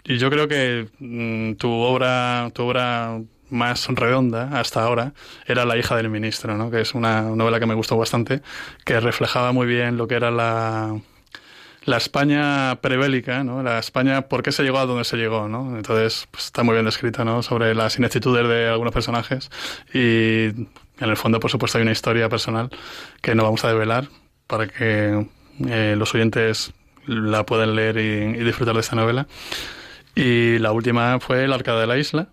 [0.05, 3.21] Y yo creo que mm, tu obra, tu obra
[3.51, 5.15] más redonda hasta ahora
[5.47, 6.71] era La hija del ministro, ¿no?
[6.71, 8.43] que es una novela que me gustó bastante,
[8.85, 11.01] que reflejaba muy bien lo que era la,
[11.85, 13.63] la España prebélica, ¿no?
[13.63, 15.77] La España, ¿por qué se llegó a donde se llegó, no?
[15.77, 17.43] Entonces, pues, está muy bien descrita, ¿no?
[17.43, 19.51] Sobre las inexactitudes de algunos personajes
[19.95, 20.49] y
[21.01, 22.71] en el fondo, por supuesto, hay una historia personal
[23.23, 24.09] que no vamos a develar
[24.47, 25.27] para que
[25.67, 26.73] eh, los oyentes
[27.07, 29.27] la pueden leer y, disfrutar de esta novela.
[30.19, 32.27] Y la última fue El Arcada de la Isla.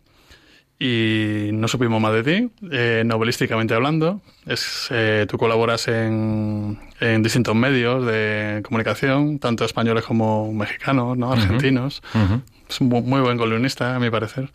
[0.80, 4.22] Y no supimos más de ti, eh, novelísticamente hablando.
[4.48, 11.32] Es, eh, tú colaboras en, en, distintos medios de comunicación, tanto españoles como mexicanos, ¿no?
[11.32, 12.02] argentinos.
[12.68, 14.52] Es un muy, buen columnista, a mi parecer.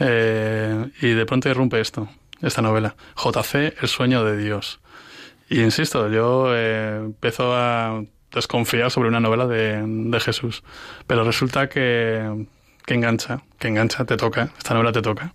[0.00, 2.08] Eh, y de pronto irrumpe esto,
[2.40, 2.96] esta novela.
[3.16, 4.80] JC, El sueño de Dios.
[5.48, 10.64] Y insisto, yo empiezo a desconfiar sobre una novela de, de Jesús.
[11.06, 12.46] Pero resulta que,
[12.84, 15.34] que, engancha, que engancha, te toca, esta novela te toca.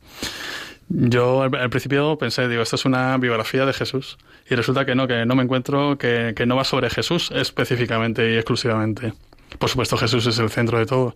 [0.89, 4.17] Yo al, principio pensé, digo, esto es una biografía de Jesús.
[4.49, 8.31] Y resulta que no, que no me encuentro, que, que no va sobre Jesús específicamente
[8.31, 9.13] y exclusivamente.
[9.59, 11.13] Por supuesto, Jesús es el centro de todo.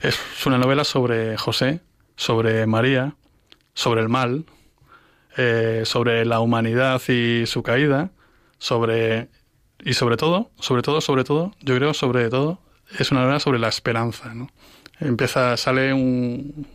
[0.00, 1.80] Es una novela sobre José,
[2.16, 3.16] sobre María,
[3.74, 4.44] sobre el mal,
[5.36, 8.10] eh, sobre la humanidad y su caída,
[8.58, 9.28] sobre
[9.84, 12.60] y sobre todo, sobre todo, sobre todo, yo creo sobre todo,
[12.98, 14.48] es una novela sobre la esperanza, ¿no?
[15.00, 16.66] Empieza, sale un,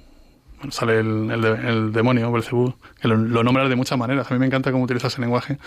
[0.69, 4.29] sale el, el, demonio, Belcebú, que lo, lo, nombras de muchas maneras.
[4.29, 5.58] A mí me encanta cómo utilizas el lenguaje,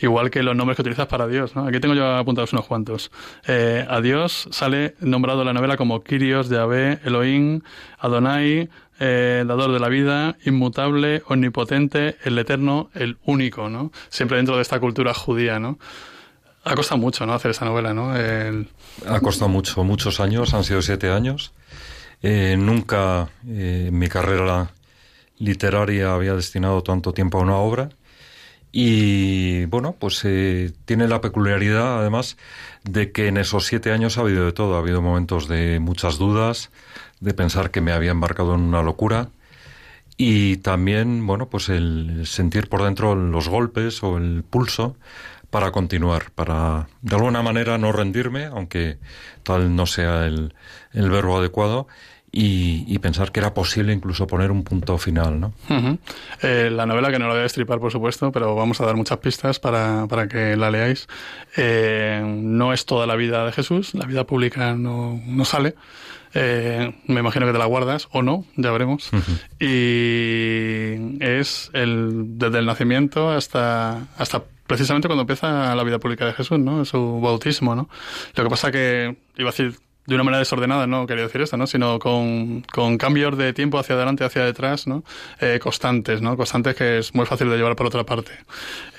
[0.00, 1.56] igual que los nombres que utilizas para Dios.
[1.56, 1.66] ¿no?
[1.66, 3.10] Aquí tengo yo apuntados unos cuantos.
[3.46, 7.62] Eh, a Dios sale nombrado en la novela como Kyrios, Yahvé, Elohim,
[7.98, 8.68] Adonai,
[9.00, 13.92] eh, dador de la vida, inmutable, omnipotente, el eterno, el único, ¿no?
[14.08, 15.78] Siempre dentro de esta cultura judía, ¿no?
[16.64, 17.34] Ha costado mucho, ¿no?
[17.34, 18.12] Hacer esa novela, ¿no?
[18.12, 21.52] Ha costado mucho, muchos años, han sido siete años.
[22.26, 24.72] Eh, nunca eh, en mi carrera
[25.36, 27.90] literaria había destinado tanto tiempo a una obra.
[28.72, 32.38] Y bueno, pues eh, tiene la peculiaridad, además,
[32.82, 34.76] de que en esos siete años ha habido de todo.
[34.76, 36.70] Ha habido momentos de muchas dudas,
[37.20, 39.28] de pensar que me había embarcado en una locura.
[40.16, 44.96] Y también, bueno, pues el sentir por dentro los golpes o el pulso
[45.50, 48.98] para continuar, para de alguna manera no rendirme, aunque
[49.44, 50.54] tal no sea el,
[50.92, 51.86] el verbo adecuado,
[52.36, 55.52] y, pensar que era posible incluso poner un punto final, ¿no?
[56.42, 58.96] Eh, la novela, que no la voy a destripar, por supuesto, pero vamos a dar
[58.96, 61.06] muchas pistas para, para que la leáis.
[61.56, 65.74] Eh, no es toda la vida de Jesús, la vida pública no, no sale.
[66.34, 69.10] Eh, me imagino que te la guardas o no, ya veremos.
[69.60, 76.32] Y es el, desde el nacimiento hasta, hasta precisamente cuando empieza la vida pública de
[76.32, 76.84] Jesús, ¿no?
[76.84, 77.88] Su bautismo, ¿no?
[78.34, 81.56] Lo que pasa que, iba a decir de una manera desordenada, no quería decir esto,
[81.56, 81.66] ¿no?
[81.66, 85.02] sino con, con cambios de tiempo hacia adelante, hacia detrás, ¿no?
[85.40, 86.36] Eh, constantes, ¿no?
[86.36, 88.32] constantes que es muy fácil de llevar por otra parte.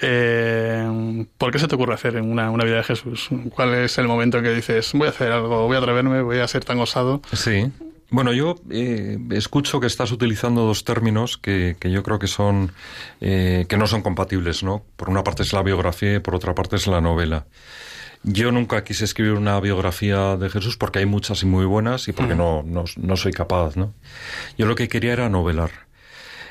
[0.01, 3.29] Eh, ¿Por qué se te ocurre hacer una, una vida de Jesús?
[3.53, 6.39] ¿Cuál es el momento en que dices, voy a hacer algo, voy a atreverme, voy
[6.39, 7.21] a ser tan osado?
[7.33, 7.71] Sí.
[8.09, 12.71] Bueno, yo eh, escucho que estás utilizando dos términos que, que yo creo que son
[13.19, 14.83] eh, que no son compatibles, ¿no?
[14.95, 17.45] Por una parte es la biografía y por otra parte es la novela.
[18.27, 22.11] Yo nunca quise escribir una biografía de Jesús porque hay muchas y muy buenas y
[22.11, 23.93] porque no, no, soy capaz, ¿no?
[24.57, 25.69] Yo lo que quería era novelar.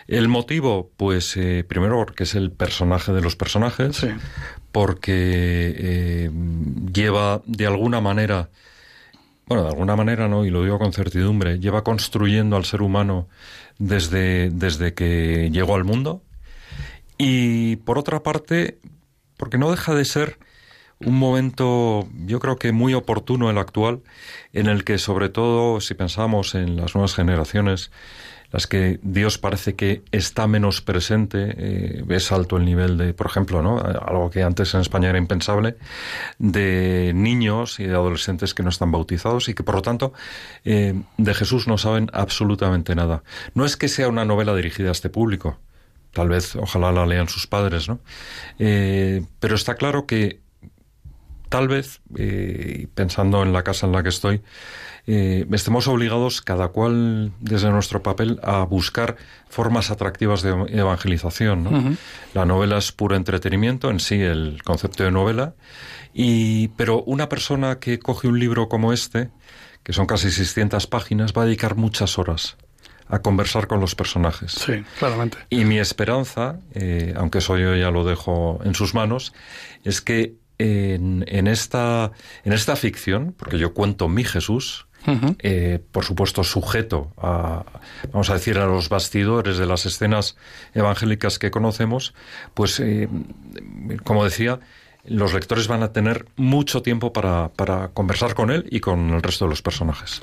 [0.07, 4.07] El motivo, pues, eh, primero porque es el personaje de los personajes,
[4.70, 6.31] porque eh,
[6.93, 8.51] lleva de alguna manera,
[9.47, 13.27] bueno, de alguna manera no, y lo digo con certidumbre, lleva construyendo al ser humano
[13.81, 16.22] desde, desde que llegó al mundo.
[17.18, 18.79] Y por otra parte,
[19.37, 20.39] porque no deja de ser
[21.07, 24.00] un momento, yo creo que muy oportuno el actual,
[24.52, 27.90] en el que sobre todo si pensamos en las nuevas generaciones,
[28.55, 33.26] las que Dios parece que está menos presente, eh, es alto el nivel de, por
[33.26, 33.80] ejemplo, ¿no?
[33.80, 35.76] algo que antes en España era impensable,
[36.38, 40.12] de niños y de adolescentes que no están bautizados y que por lo tanto
[40.64, 43.24] eh, de Jesús no saben absolutamente nada.
[43.55, 45.59] No es que sea una novela dirigida a este público,
[46.12, 47.98] tal vez ojalá la lean sus padres, ¿no?
[48.61, 50.43] Eh, pero está claro que
[51.55, 54.42] tal vez, eh, pensando en la casa en la que estoy,
[55.07, 59.14] eh, estemos obligados cada cual desde nuestro papel a buscar
[59.48, 61.96] formas atractivas de evangelización.
[62.34, 65.55] La novela es puro entretenimiento en sí, el concepto de novela,
[66.12, 69.30] y, pero una persona que coge un libro como este,
[69.84, 72.57] que son casi 600 páginas, va a dedicar muchas horas
[73.07, 74.50] a conversar con los personajes.
[74.50, 75.38] Sí, claramente.
[75.50, 79.32] Y mi esperanza, eh, aunque eso yo ya lo dejo en sus manos,
[79.84, 82.12] es que en, esta,
[82.44, 84.86] en esta ficción, porque yo cuento mi Jesús,
[85.40, 87.64] eh, por supuesto sujeto a,
[88.11, 90.36] vamos a decir, a los bastidores de las escenas
[90.72, 92.14] evangélicas que conocemos,
[92.55, 93.09] pues, eh,
[94.05, 94.61] como decía,
[95.07, 99.22] los lectores van a tener mucho tiempo para, para conversar con él y con el
[99.22, 100.22] resto de los personajes.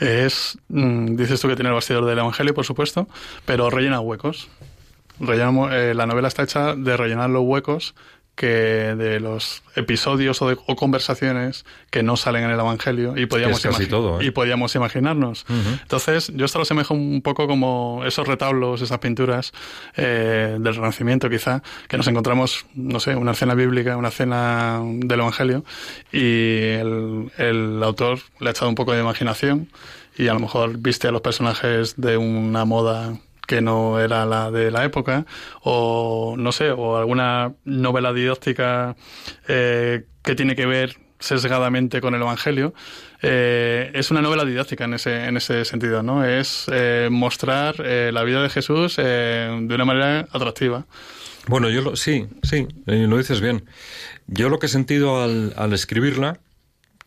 [0.00, 3.08] Es, mm, dices tú que tiene el bastidor del Evangelio, por supuesto,
[3.44, 4.48] pero rellena huecos.
[5.18, 7.94] Rellenamos, eh, la novela está hecha de rellenar los huecos
[8.36, 13.62] que de los episodios o, de, conversaciones que no salen en el Evangelio y podíamos,
[13.88, 14.26] todo, ¿eh?
[14.26, 15.46] y podíamos imaginarnos.
[15.48, 19.52] Entonces, yo esto lo asemejo un poco como esos retablos, esas pinturas
[19.96, 25.20] eh, del Renacimiento quizá, que nos encontramos, no sé, una escena bíblica, una escena del
[25.20, 25.64] Evangelio,
[26.12, 29.68] y el, el autor le ha echado un poco de imaginación
[30.18, 34.50] y a lo mejor viste a los personajes de una moda que no era la
[34.50, 35.24] de la época,
[35.62, 38.96] o no sé, o alguna novela didáctica
[39.48, 42.74] eh, que tiene que ver sesgadamente con el Evangelio,
[43.22, 46.24] eh, es una novela didáctica en ese, en ese sentido, ¿no?
[46.24, 50.84] Es eh, mostrar la vida de Jesús de una manera atractiva.
[51.46, 53.64] Bueno, yo lo, sí, sí, lo dices bien.
[54.26, 56.40] Yo lo que he sentido al, al escribirla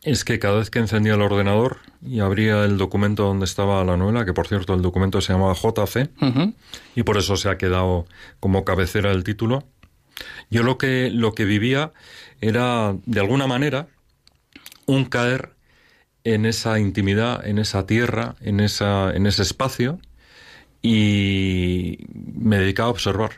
[0.02, 3.96] es que cada vez que encendía el ordenador y abría el documento donde estaba la
[3.96, 6.10] novela, que por cierto el documento se llamaba JC,
[6.94, 8.06] y por eso se ha quedado
[8.40, 9.64] como cabecera el título,
[10.50, 11.92] yo lo que, lo que vivía
[12.40, 13.88] era, de alguna manera,
[14.86, 15.50] un caer
[16.24, 19.98] en esa intimidad, en esa tierra, en, esa, en ese espacio,
[20.82, 23.32] y me dedicaba a observar,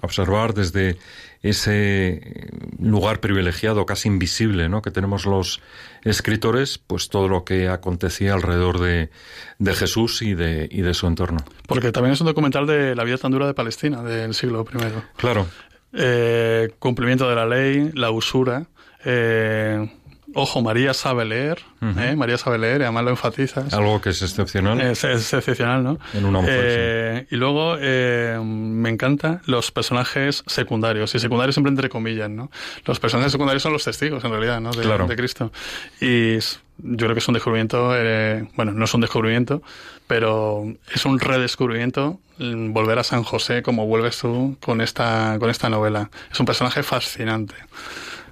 [0.00, 0.98] a observar desde
[1.44, 4.80] ese lugar privilegiado, casi invisible, ¿no?
[4.80, 5.60] que tenemos los
[6.02, 9.10] escritores, pues todo lo que acontecía alrededor de,
[9.58, 11.44] de Jesús y de, y de su entorno.
[11.68, 14.78] Porque también es un documental de la vida tan dura de Palestina del siglo I.
[15.18, 15.46] Claro.
[15.92, 18.66] Eh, cumplimiento de la ley, la usura,
[19.04, 19.86] eh,
[20.34, 21.62] Ojo, María sabe leer,
[21.98, 22.14] ¿eh?
[22.16, 23.72] María sabe leer, y además lo enfatizas.
[23.72, 24.80] Algo que es excepcional.
[24.80, 25.98] Es, excepcional, ¿no?
[26.12, 26.60] En una mujer.
[26.60, 32.50] Eh, y luego eh, me encanta los personajes secundarios, y secundarios siempre entre comillas, ¿no?
[32.84, 34.72] Los personajes secundarios son los testigos, en realidad, ¿no?
[34.72, 35.52] De, de Cristo.
[36.00, 36.38] Y
[36.78, 39.62] yo creo que es un descubrimiento, eh, bueno, no es un descubrimiento,
[40.06, 45.68] pero es un redescubrimiento volver a San José como vuelves tú con esta, con esta
[45.70, 46.10] novela.
[46.32, 47.54] Es un personaje fascinante.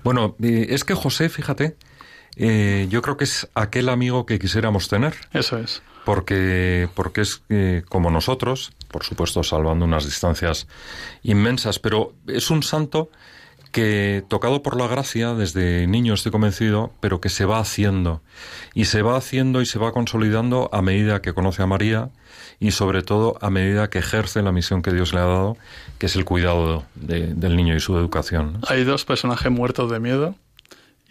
[0.02, 1.76] Bueno, es que José, fíjate,
[2.36, 5.14] eh, yo creo que es aquel amigo que quisiéramos tener.
[5.32, 5.82] Eso es.
[6.04, 10.66] Porque, porque es eh, como nosotros, por supuesto salvando unas distancias
[11.22, 13.10] inmensas, pero es un santo
[13.70, 18.20] que tocado por la gracia desde niño estoy convencido, pero que se va haciendo
[18.74, 22.10] y se va haciendo y se va consolidando a medida que conoce a María
[22.60, 25.56] y sobre todo a medida que ejerce la misión que Dios le ha dado,
[25.98, 28.60] que es el cuidado del niño y su educación.
[28.68, 30.34] Hay dos personajes muertos de miedo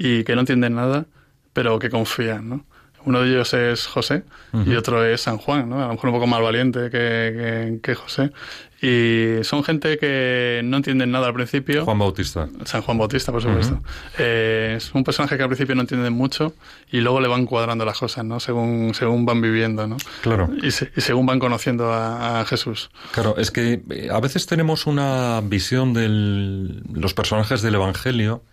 [0.01, 1.05] y que no entienden nada,
[1.53, 2.65] pero que confían, ¿no?
[3.03, 4.23] Uno de ellos es José
[4.65, 5.79] y otro es San Juan, ¿no?
[5.79, 8.31] A lo mejor un poco más valiente que, que, José.
[8.79, 11.83] Y son gente que no entienden nada al principio.
[11.83, 12.47] Juan Bautista.
[12.65, 13.81] San Juan Bautista, por supuesto.
[14.19, 16.53] Eh, es un personaje que al principio no entienden mucho
[16.91, 18.39] y luego le van cuadrando las cosas, ¿no?
[18.39, 19.97] Según, según van viviendo, ¿no?
[20.21, 20.51] Claro.
[20.61, 22.91] Y, según van conociendo a, a, Jesús.
[23.13, 28.43] Claro, es que eh, a veces tenemos una visión de los personajes del Evangelio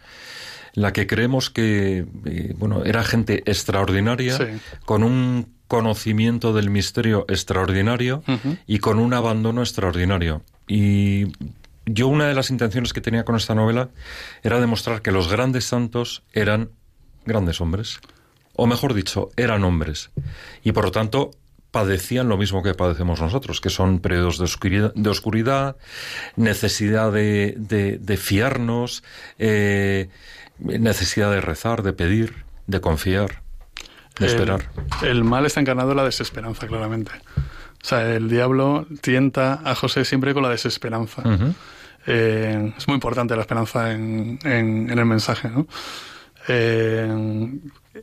[0.79, 4.39] la que creemos que eh, bueno era gente extraordinaria
[4.85, 8.23] con un conocimiento del misterio extraordinario
[8.67, 10.43] y con un abandono extraordinario.
[10.67, 11.27] Y
[11.85, 13.91] yo una de las intenciones que tenía con esta novela
[14.43, 16.71] era demostrar que los grandes santos eran
[17.27, 18.01] grandes hombres
[18.55, 20.11] o mejor dicho eran hombres
[20.63, 21.33] y por lo tanto
[21.71, 25.77] padecían lo mismo que padecemos nosotros, que son periodos de oscuridad, de oscuridad
[26.37, 29.05] necesidad de, de, fiarnos,
[29.39, 30.09] eh,
[30.59, 33.43] necesidad de rezar, de pedir, de confiar,
[34.19, 34.69] de esperar.
[35.03, 37.13] El mal está encarnado en la desesperanza, claramente.
[37.83, 41.23] O sea, el diablo tienta a José siempre con la desesperanza.
[42.07, 45.67] Eh, es muy importante la esperanza en, el mensaje, ¿no?
[46.49, 47.07] Eh,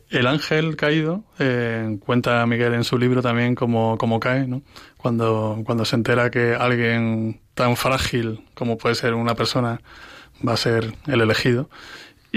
[0.10, 4.62] el ángel caído, eh, cuenta Miguel en su libro también cómo, cómo cae, ¿no?
[4.97, 9.82] Cuando, cuando se entera que alguien tan frágil como puede ser una persona
[10.45, 11.70] va a ser el elegido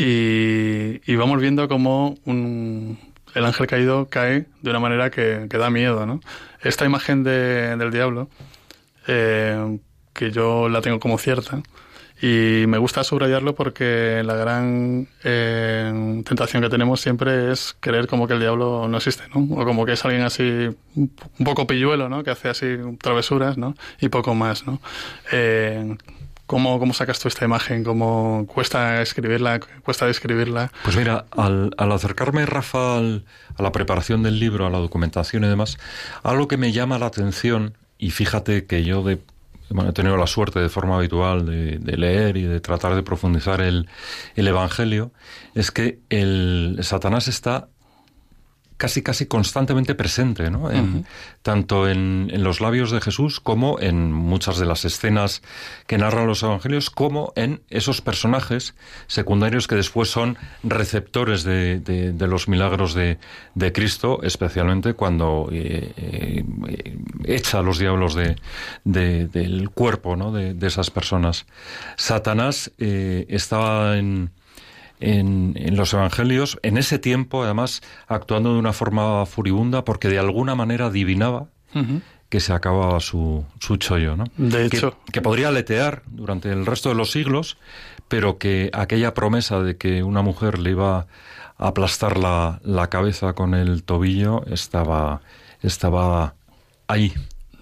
[0.00, 6.20] y, vamos viendo cómo el ángel caído cae de una manera que, da miedo, ¿no?
[6.62, 8.28] Esta imagen del diablo,
[9.08, 9.78] eh,
[10.12, 11.62] que yo la tengo como cierta,
[12.22, 18.28] y me gusta subrayarlo porque la gran eh, tentación que tenemos siempre es creer como
[18.28, 19.60] que el diablo no existe, ¿no?
[19.60, 22.22] O como que es alguien así, un poco pilluelo, ¿no?
[22.22, 23.74] Que hace así travesuras, ¿no?
[24.00, 24.80] Y poco más, ¿no?
[25.32, 25.96] Eh,
[26.48, 27.84] ¿Cómo, ¿Cómo sacas tú esta imagen?
[27.84, 29.60] ¿Cómo cuesta escribirla?
[29.84, 30.72] ¿Cuesta describirla?
[30.82, 33.02] Pues mira, al, acercarme, Rafa, a
[33.58, 35.76] la preparación del libro, a la documentación y demás,
[36.22, 39.18] algo que me llama la atención, y fíjate que yo de,
[39.88, 43.60] he tenido la suerte de forma habitual de, de leer y de tratar de profundizar
[43.60, 43.86] el,
[44.34, 45.12] el Evangelio,
[45.54, 47.68] es que el Satanás está
[48.78, 50.70] casi casi constantemente presente, ¿no?
[51.42, 55.42] Tanto en, los labios de Jesús como en muchas de las escenas
[55.88, 58.74] que narran los evangelios, como en esos personajes
[59.08, 63.18] secundarios que después son receptores de, los milagros de,
[63.74, 68.16] Cristo, especialmente cuando eh, eh, echa a los diablos
[68.84, 70.30] del cuerpo ¿no?
[70.30, 71.46] de, esas personas.
[71.96, 74.30] Satanás eh, estaba en
[75.00, 80.54] en, los evangelios, en ese tiempo, además, actuando de una forma furibunda, porque de alguna
[80.54, 81.48] manera adivinaba
[82.28, 84.24] que se acababa su, su chollo, ¿no?
[84.36, 84.96] De hecho.
[85.12, 87.56] Que, podría aletear durante el resto de los siglos,
[88.08, 91.06] pero que aquella promesa de que una mujer le iba
[91.58, 95.22] a aplastar la, la cabeza con el tobillo estaba,
[95.62, 96.34] estaba
[96.86, 97.14] ahí.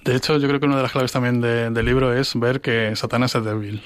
[0.05, 2.95] De hecho, yo creo que una de las claves también del libro es ver que
[2.95, 3.82] Satanás es débil.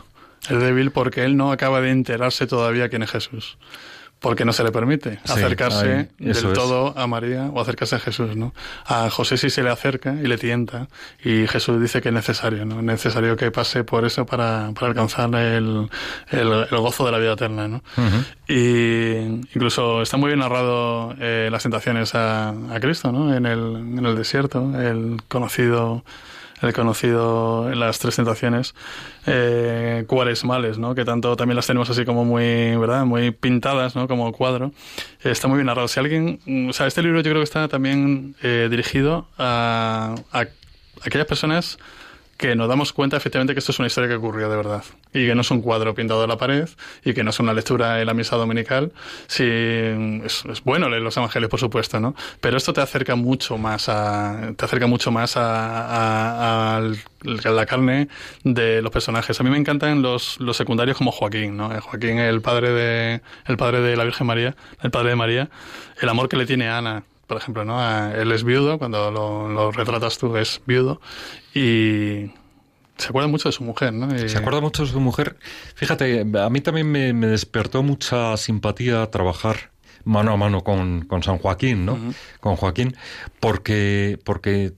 [0.49, 3.59] Es débil porque él no acaba de enterarse todavía quién es Jesús.
[4.21, 8.53] Porque no se le permite acercarse del todo a María o acercarse a Jesús, ¿no?
[8.85, 10.89] A José sí se le acerca y le tienta
[11.25, 12.81] y Jesús dice que es necesario, ¿no?
[12.81, 15.89] Es necesario que pase por eso para, para alcanzar el,
[16.33, 17.83] el, gozo de la vida eterna, ¿no?
[18.47, 19.13] Y
[19.55, 23.35] incluso está muy bien narrado eh, las tentaciones a, a Cristo, ¿no?
[23.35, 26.05] En el, en el desierto, el conocido
[26.61, 28.75] el conocido en las tres tentaciones,
[29.27, 30.95] eh, cuaresmales, ¿no?
[30.95, 33.05] Que tanto también las tenemos así como muy, ¿verdad?
[33.05, 34.09] Muy pintadas, ¿no?
[34.09, 34.73] Como cuadro.
[35.23, 35.89] está muy bien narrado.
[35.89, 40.47] Si alguien, o sea, este libro yo creo que está también eh, dirigido a, a
[41.03, 41.79] aquellas personas
[42.41, 44.83] que nos damos cuenta efectivamente que esto es una historia que ocurrió de verdad
[45.13, 46.71] y que no es un cuadro pintado en la pared
[47.05, 48.93] y que no es una lectura en la misa dominical.
[49.27, 52.15] Sí, es, bueno leer los evangelios, por supuesto, ¿no?
[52.41, 56.81] Pero esto te acerca mucho más a, te acerca mucho más a,
[57.23, 58.09] la carne
[58.43, 59.39] de los personajes.
[59.39, 61.75] A mí me encantan los, los secundarios como Joaquín, ¿no?
[61.75, 65.51] Eh, Joaquín, el padre de, el padre de la Virgen María, el padre de María,
[66.01, 68.11] el amor que le tiene Ana, por ejemplo, ¿no?
[68.13, 71.01] Él es viudo, cuando lo, retratas tú es viudo,
[71.55, 72.33] y
[72.97, 74.11] se acuerda mucho de su mujer, ¿no?
[74.29, 75.37] Se acuerda mucho de su mujer.
[75.77, 79.71] Fíjate, a mí también me, despertó mucha simpatía trabajar
[80.03, 81.97] mano a mano con, San Joaquín, ¿no?
[82.41, 82.97] Con Joaquín,
[83.39, 84.73] porque, porque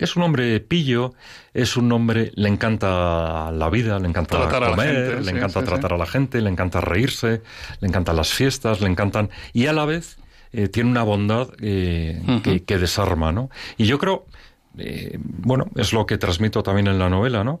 [0.00, 1.12] es un hombre pillo,
[1.52, 6.06] es un hombre, le encanta la vida, le encanta comer, le encanta tratar a la
[6.06, 7.42] gente, le encanta reírse,
[7.80, 9.28] le encantan las fiestas, le encantan...
[9.52, 10.16] Y a la vez
[10.52, 13.50] eh, tiene una bondad eh, que, desarma, ¿no?
[13.76, 14.26] Y yo creo,
[14.78, 17.60] eh, bueno, es lo que transmito también en la novela, ¿no?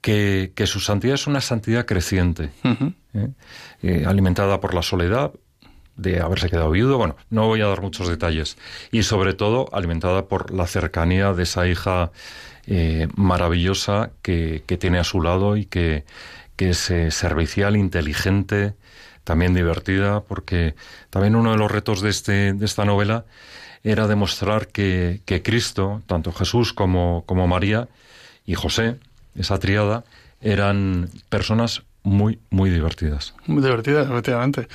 [0.00, 2.50] Que, su santidad es una santidad creciente,
[4.06, 5.32] alimentada por la soledad,
[5.96, 6.96] de haberse quedado viudo.
[6.96, 8.56] Bueno, no voy a dar muchos detalles.
[8.92, 12.12] Y sobre todo alimentada por la cercanía de esa hija
[13.16, 16.04] maravillosa que, tiene a su lado y que,
[16.54, 18.74] que es servicial, inteligente,
[19.28, 20.74] también divertida, porque
[21.10, 23.26] también uno de los retos de, este, de esta novela
[23.84, 27.88] era demostrar que, que Cristo, tanto Jesús como, como María
[28.46, 28.96] y José,
[29.34, 30.04] esa triada,
[30.40, 33.34] eran personas muy, muy divertidas.
[33.44, 34.66] Muy divertidas, efectivamente.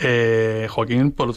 [0.00, 1.34] Eh, Joaquín, por,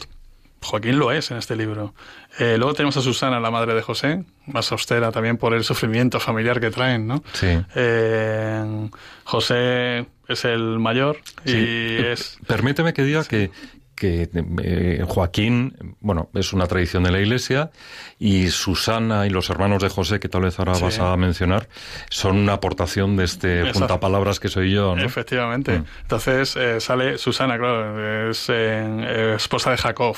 [0.61, 1.93] Joaquín lo es en este libro.
[2.39, 6.21] Eh, luego tenemos a Susana, la madre de José, más austera también por el sufrimiento
[6.21, 7.21] familiar que traen, ¿no?
[7.33, 7.47] Sí.
[7.75, 8.89] Eh,
[9.25, 12.37] José es el mayor y es...
[12.47, 13.51] Permíteme que diga que,
[13.95, 14.29] que
[14.63, 17.69] eh, Joaquín, bueno, es una tradición de la Iglesia,
[18.17, 21.67] y Susana y los hermanos de José, que tal vez ahora vas a mencionar,
[22.09, 25.03] son una aportación de este juntapalabras que soy yo, ¿no?
[25.03, 25.79] Efectivamente.
[25.79, 25.85] Mm.
[26.01, 30.15] Entonces eh, sale Susana, claro, es eh, esposa de Jacob,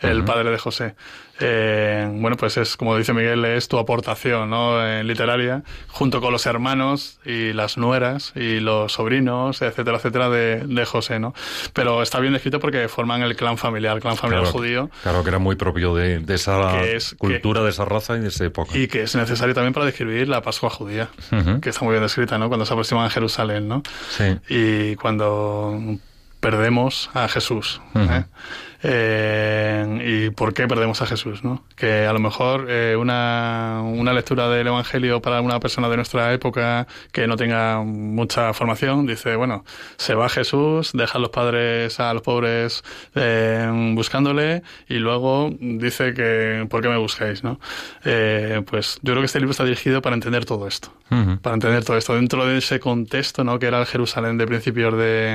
[0.00, 0.94] el padre de José.
[1.44, 4.86] Eh, bueno, pues es, como dice Miguel, es tu aportación ¿no?
[4.86, 10.64] en literaria, junto con los hermanos y las nueras y los sobrinos, etcétera, etcétera, de,
[10.64, 11.34] de José, ¿no?
[11.72, 14.88] Pero está bien escrito porque forman el clan familiar, el clan familiar judío.
[15.02, 16.80] Claro, que era muy propio de, esa
[17.18, 18.78] cultura, de esa raza y de esa época.
[18.78, 21.08] Y que es necesario también para describir la Pascua judía,
[21.60, 22.46] que está muy bien descrita, ¿no?
[22.48, 23.82] Cuando se aproximan a Jerusalén, ¿no?
[24.10, 24.36] Sí.
[24.48, 25.98] Y cuando
[26.42, 27.80] perdemos a Jesús.
[27.94, 28.24] ¿eh?
[28.82, 31.44] Eh, ¿Y por qué perdemos a Jesús?
[31.44, 31.64] ¿no?
[31.76, 36.32] Que a lo mejor eh, una, una, lectura del Evangelio para una persona de nuestra
[36.32, 39.64] época que no tenga mucha formación dice, bueno,
[39.96, 42.82] se va Jesús, deja a los padres a los pobres
[43.94, 47.44] buscándole y luego dice que ¿por qué me buscáis?
[47.44, 47.58] ¿no?
[48.02, 50.92] pues yo creo que este libro está dirigido para entender todo esto,
[51.40, 53.58] para entender todo esto dentro de ese contexto ¿no?
[53.58, 55.32] que era el Jerusalén de principios de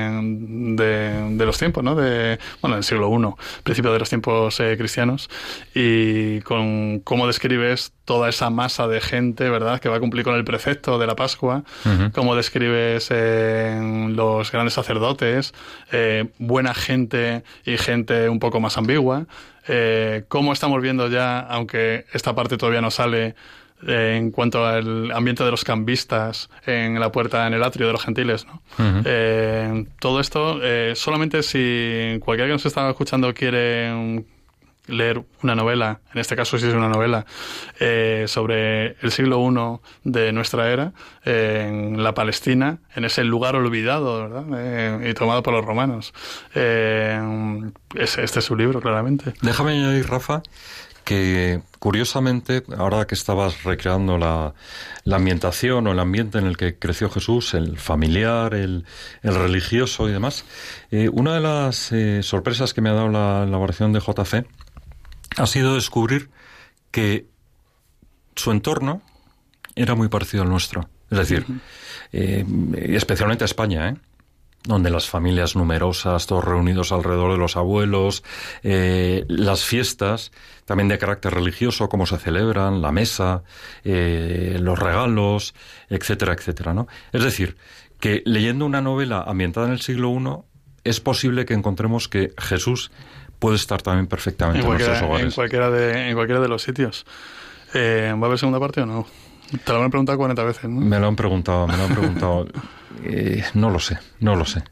[0.76, 1.94] de, los tiempos, ¿no?
[1.94, 5.28] De, bueno, del siglo I, principio de los tiempos eh, cristianos,
[5.74, 10.34] y con cómo describes toda esa masa de gente, ¿verdad?, que va a cumplir con
[10.34, 11.64] el precepto de la Pascua,
[12.14, 15.52] cómo describes eh, los grandes sacerdotes,
[15.92, 19.26] eh, buena gente y gente un poco más ambigua,
[20.28, 23.34] cómo estamos viendo ya, aunque esta parte todavía no sale,
[23.86, 28.02] en cuanto al ambiente de los cambistas en la puerta, en el atrio de los
[28.02, 28.46] gentiles.
[28.46, 28.62] ¿no?
[29.04, 34.24] Eh, todo esto, eh, solamente si cualquiera que nos está escuchando quiere
[34.86, 37.26] leer una novela, en este caso si es una novela,
[37.78, 40.92] eh, sobre el siglo I de nuestra era,
[41.24, 45.00] en la Palestina, en ese lugar olvidado ¿verdad?
[45.04, 46.14] y tomado por los romanos.
[46.54, 49.34] este es su libro, claramente.
[49.42, 50.42] Déjame añadir, Rafa,
[51.04, 54.54] que curiosamente, ahora que estabas recreando la,
[55.10, 58.84] ambientación o el ambiente en el que creció Jesús, el familiar, el,
[59.22, 60.44] religioso y demás,
[60.90, 64.46] eh, una de las eh, sorpresas que me ha dado la elaboración de JC
[65.36, 66.30] ha sido descubrir
[66.90, 67.26] que
[68.34, 69.02] su entorno
[69.74, 70.88] era muy parecido al nuestro.
[71.10, 71.46] Es decir,
[72.12, 72.44] eh,
[72.74, 73.96] especialmente a España, ¿eh?
[74.64, 78.22] Donde las familias numerosas, todos reunidos alrededor de los abuelos,
[78.62, 80.32] eh, las fiestas,
[80.64, 83.42] también de carácter religioso, cómo se celebran, la mesa,
[83.84, 85.54] eh, los regalos,
[85.88, 86.86] etcétera, etcétera, ¿no?
[87.12, 87.56] Es decir,
[88.00, 92.90] que leyendo una novela ambientada en el siglo I, es posible que encontremos que Jesús
[93.38, 95.26] puede estar también perfectamente en, nuestros hogares.
[95.26, 97.06] En cualquiera de, en cualquiera de los sitios.
[97.74, 99.06] Eh, ¿Va a haber segunda parte o no?
[99.64, 100.80] Te lo han preguntado 40 veces, ¿no?
[100.80, 102.46] Me lo han preguntado, me lo han preguntado.
[103.04, 104.62] Eh, no lo sé, no lo sé.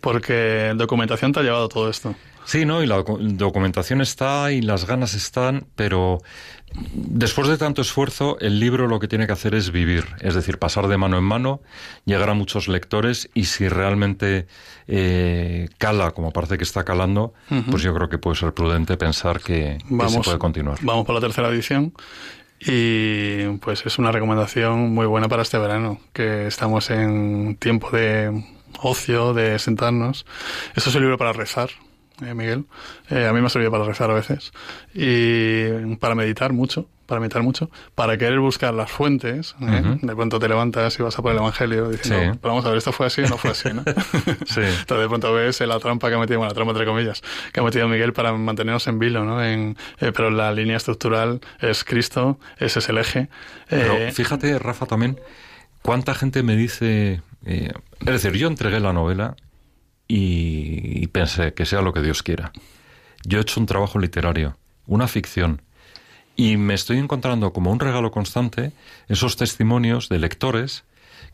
[0.00, 2.14] Porque documentación te ha llevado todo esto.
[2.44, 2.82] Sí, ¿no?
[2.82, 6.20] Y la documentación está y las ganas están, pero
[6.94, 10.58] después de tanto esfuerzo, el libro lo que tiene que hacer es vivir, es decir,
[10.58, 11.60] pasar de mano en mano,
[12.06, 14.46] llegar a muchos lectores y si realmente
[14.88, 17.34] eh, cala, como parece que está calando,
[17.70, 20.78] pues yo creo que puede ser prudente pensar que, se puede continuar.
[20.82, 21.92] Vamos por la tercera edición.
[22.60, 28.44] Y pues es una recomendación muy buena para este verano, que estamos en tiempo de
[28.82, 30.26] ocio, de sentarnos.
[30.74, 31.70] Eso es un libro para rezar,
[32.22, 32.66] eh, Miguel.
[33.08, 34.52] Eh, a mí me ha servido para rezar a veces
[34.94, 39.56] y para meditar mucho, para meditar mucho, para querer buscar las fuentes.
[39.60, 39.98] ¿eh?
[40.00, 42.78] De pronto te levantas y vas a por el Evangelio diciendo, pero vamos a ver,
[42.78, 43.82] esto fue así o no fue así, ¿no?
[44.46, 44.60] sí.
[44.80, 47.20] Entonces de pronto ves la trampa que ha metido, bueno, la trampa entre comillas,
[47.52, 49.44] que ha metido Miguel para mantenernos en vilo, ¿no?
[49.44, 53.28] En, pero la línea estructural es Cristo, ese es el eje.
[53.68, 55.18] Pero fíjate, Rafa, también,
[55.82, 57.22] cuánta gente me dice...
[57.44, 57.72] es
[58.06, 59.34] decir, yo entregué la novela
[60.06, 62.52] y, pensé que sea lo que Dios quiera.
[63.24, 64.56] Yo he hecho un trabajo literario,
[64.86, 65.62] una ficción,
[66.40, 68.72] y me estoy encontrando como un regalo constante
[69.08, 70.84] esos testimonios de lectores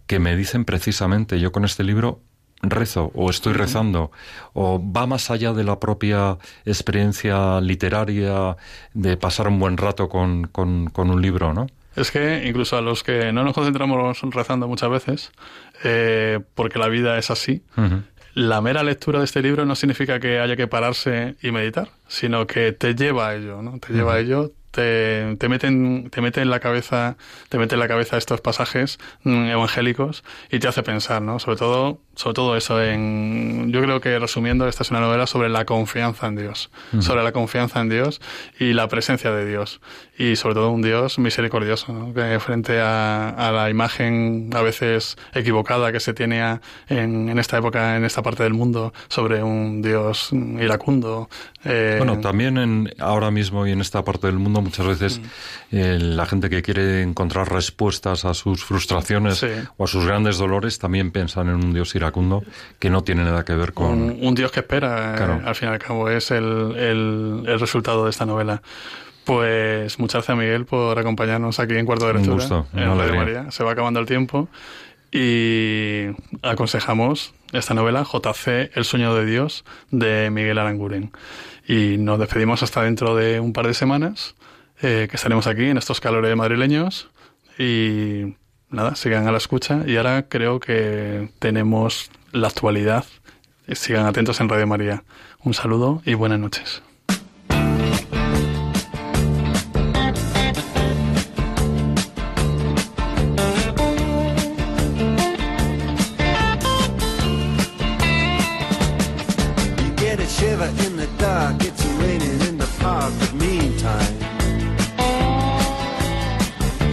[0.09, 2.23] que me dicen precisamente, yo con este libro
[2.61, 4.11] rezo o estoy rezando
[4.53, 8.57] o va más allá de la propia experiencia literaria
[8.95, 11.69] de pasar un buen rato con, con, un libro, ¿no?
[11.95, 15.31] Es que incluso a los que no nos concentramos rezando muchas veces,
[15.85, 17.63] eh, porque la vida es así,
[18.35, 22.47] la mera lectura de este libro no significa que haya que pararse y meditar, sino
[22.49, 23.79] que te lleva a ello, ¿no?
[23.79, 27.17] Te lleva a ello, te, te, meten, te mete en la cabeza,
[27.49, 31.39] te mete en la cabeza estos pasajes mm, evangélicos y te hace pensar, ¿no?
[31.39, 32.83] Sobre todo, sobre todo eso.
[32.83, 36.71] En, yo creo que resumiendo, esta es una novela sobre la confianza en Dios,
[37.01, 38.21] sobre la confianza en Dios
[38.61, 39.81] y la presencia de Dios
[40.19, 42.15] y sobre todo un Dios misericordioso, ¿no?
[42.15, 46.41] que frente a, a, la imagen a veces equivocada que se tiene
[46.89, 51.29] en, en, esta época, en esta parte del mundo, sobre un Dios iracundo.
[51.65, 55.21] Eh, bueno, también en, ahora mismo y en esta parte del mundo muchas veces
[55.73, 59.45] eh, la gente que quiere encontrar respuestas a sus frustraciones
[59.77, 62.45] o a sus grandes dolores también piensan en un Dios iracundo
[62.79, 64.19] que no tiene nada que ver con...
[64.21, 68.05] Un, Dios que espera, eh, al fin y al cabo, es el, el, el resultado
[68.05, 68.63] de esta novela.
[69.25, 72.35] Pues muchas gracias, Miguel, por acompañarnos aquí en Cuarto de Lectura.
[72.35, 73.51] Un gusto, en María.
[73.51, 74.49] Se va acabando el tiempo
[75.11, 76.07] y
[76.43, 81.11] aconsejamos esta novela, JC, El sueño de Dios, de Miguel Aranguren.
[81.67, 84.37] Y nos despedimos hasta dentro de un par de semanas
[84.83, 87.09] eh, que estaremos aquí en estos calores madrileños
[87.59, 88.35] y
[88.71, 93.05] nada, sigan a la escucha y ahora creo que tenemos la actualidad.
[93.73, 95.03] Sigan atentos en Radio María.
[95.43, 96.83] Un saludo y buenas noches.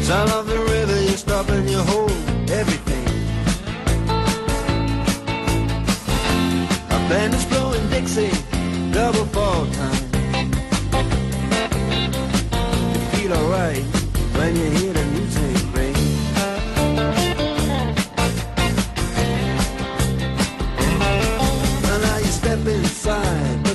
[0.03, 1.15] Sound of the river, you're
[1.49, 2.11] and your whole
[2.51, 3.07] everything.
[6.89, 8.29] A band is blowing Dixie,
[8.91, 10.11] double fall time.
[12.93, 13.85] You feel alright
[14.35, 15.95] when you hear the music ring.
[21.91, 23.72] And now you step inside.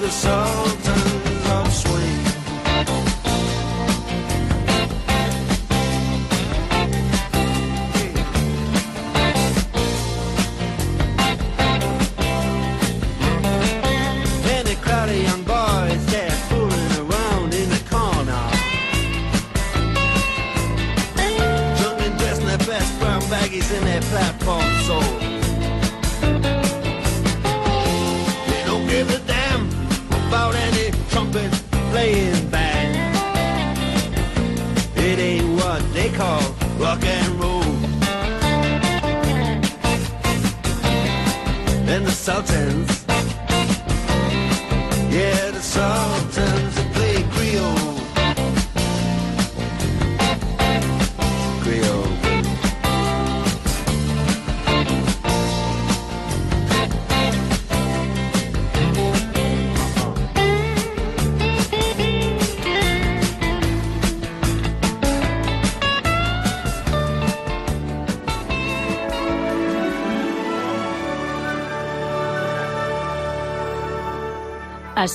[0.00, 1.91] the Sultan of Sweden.
[42.22, 42.40] so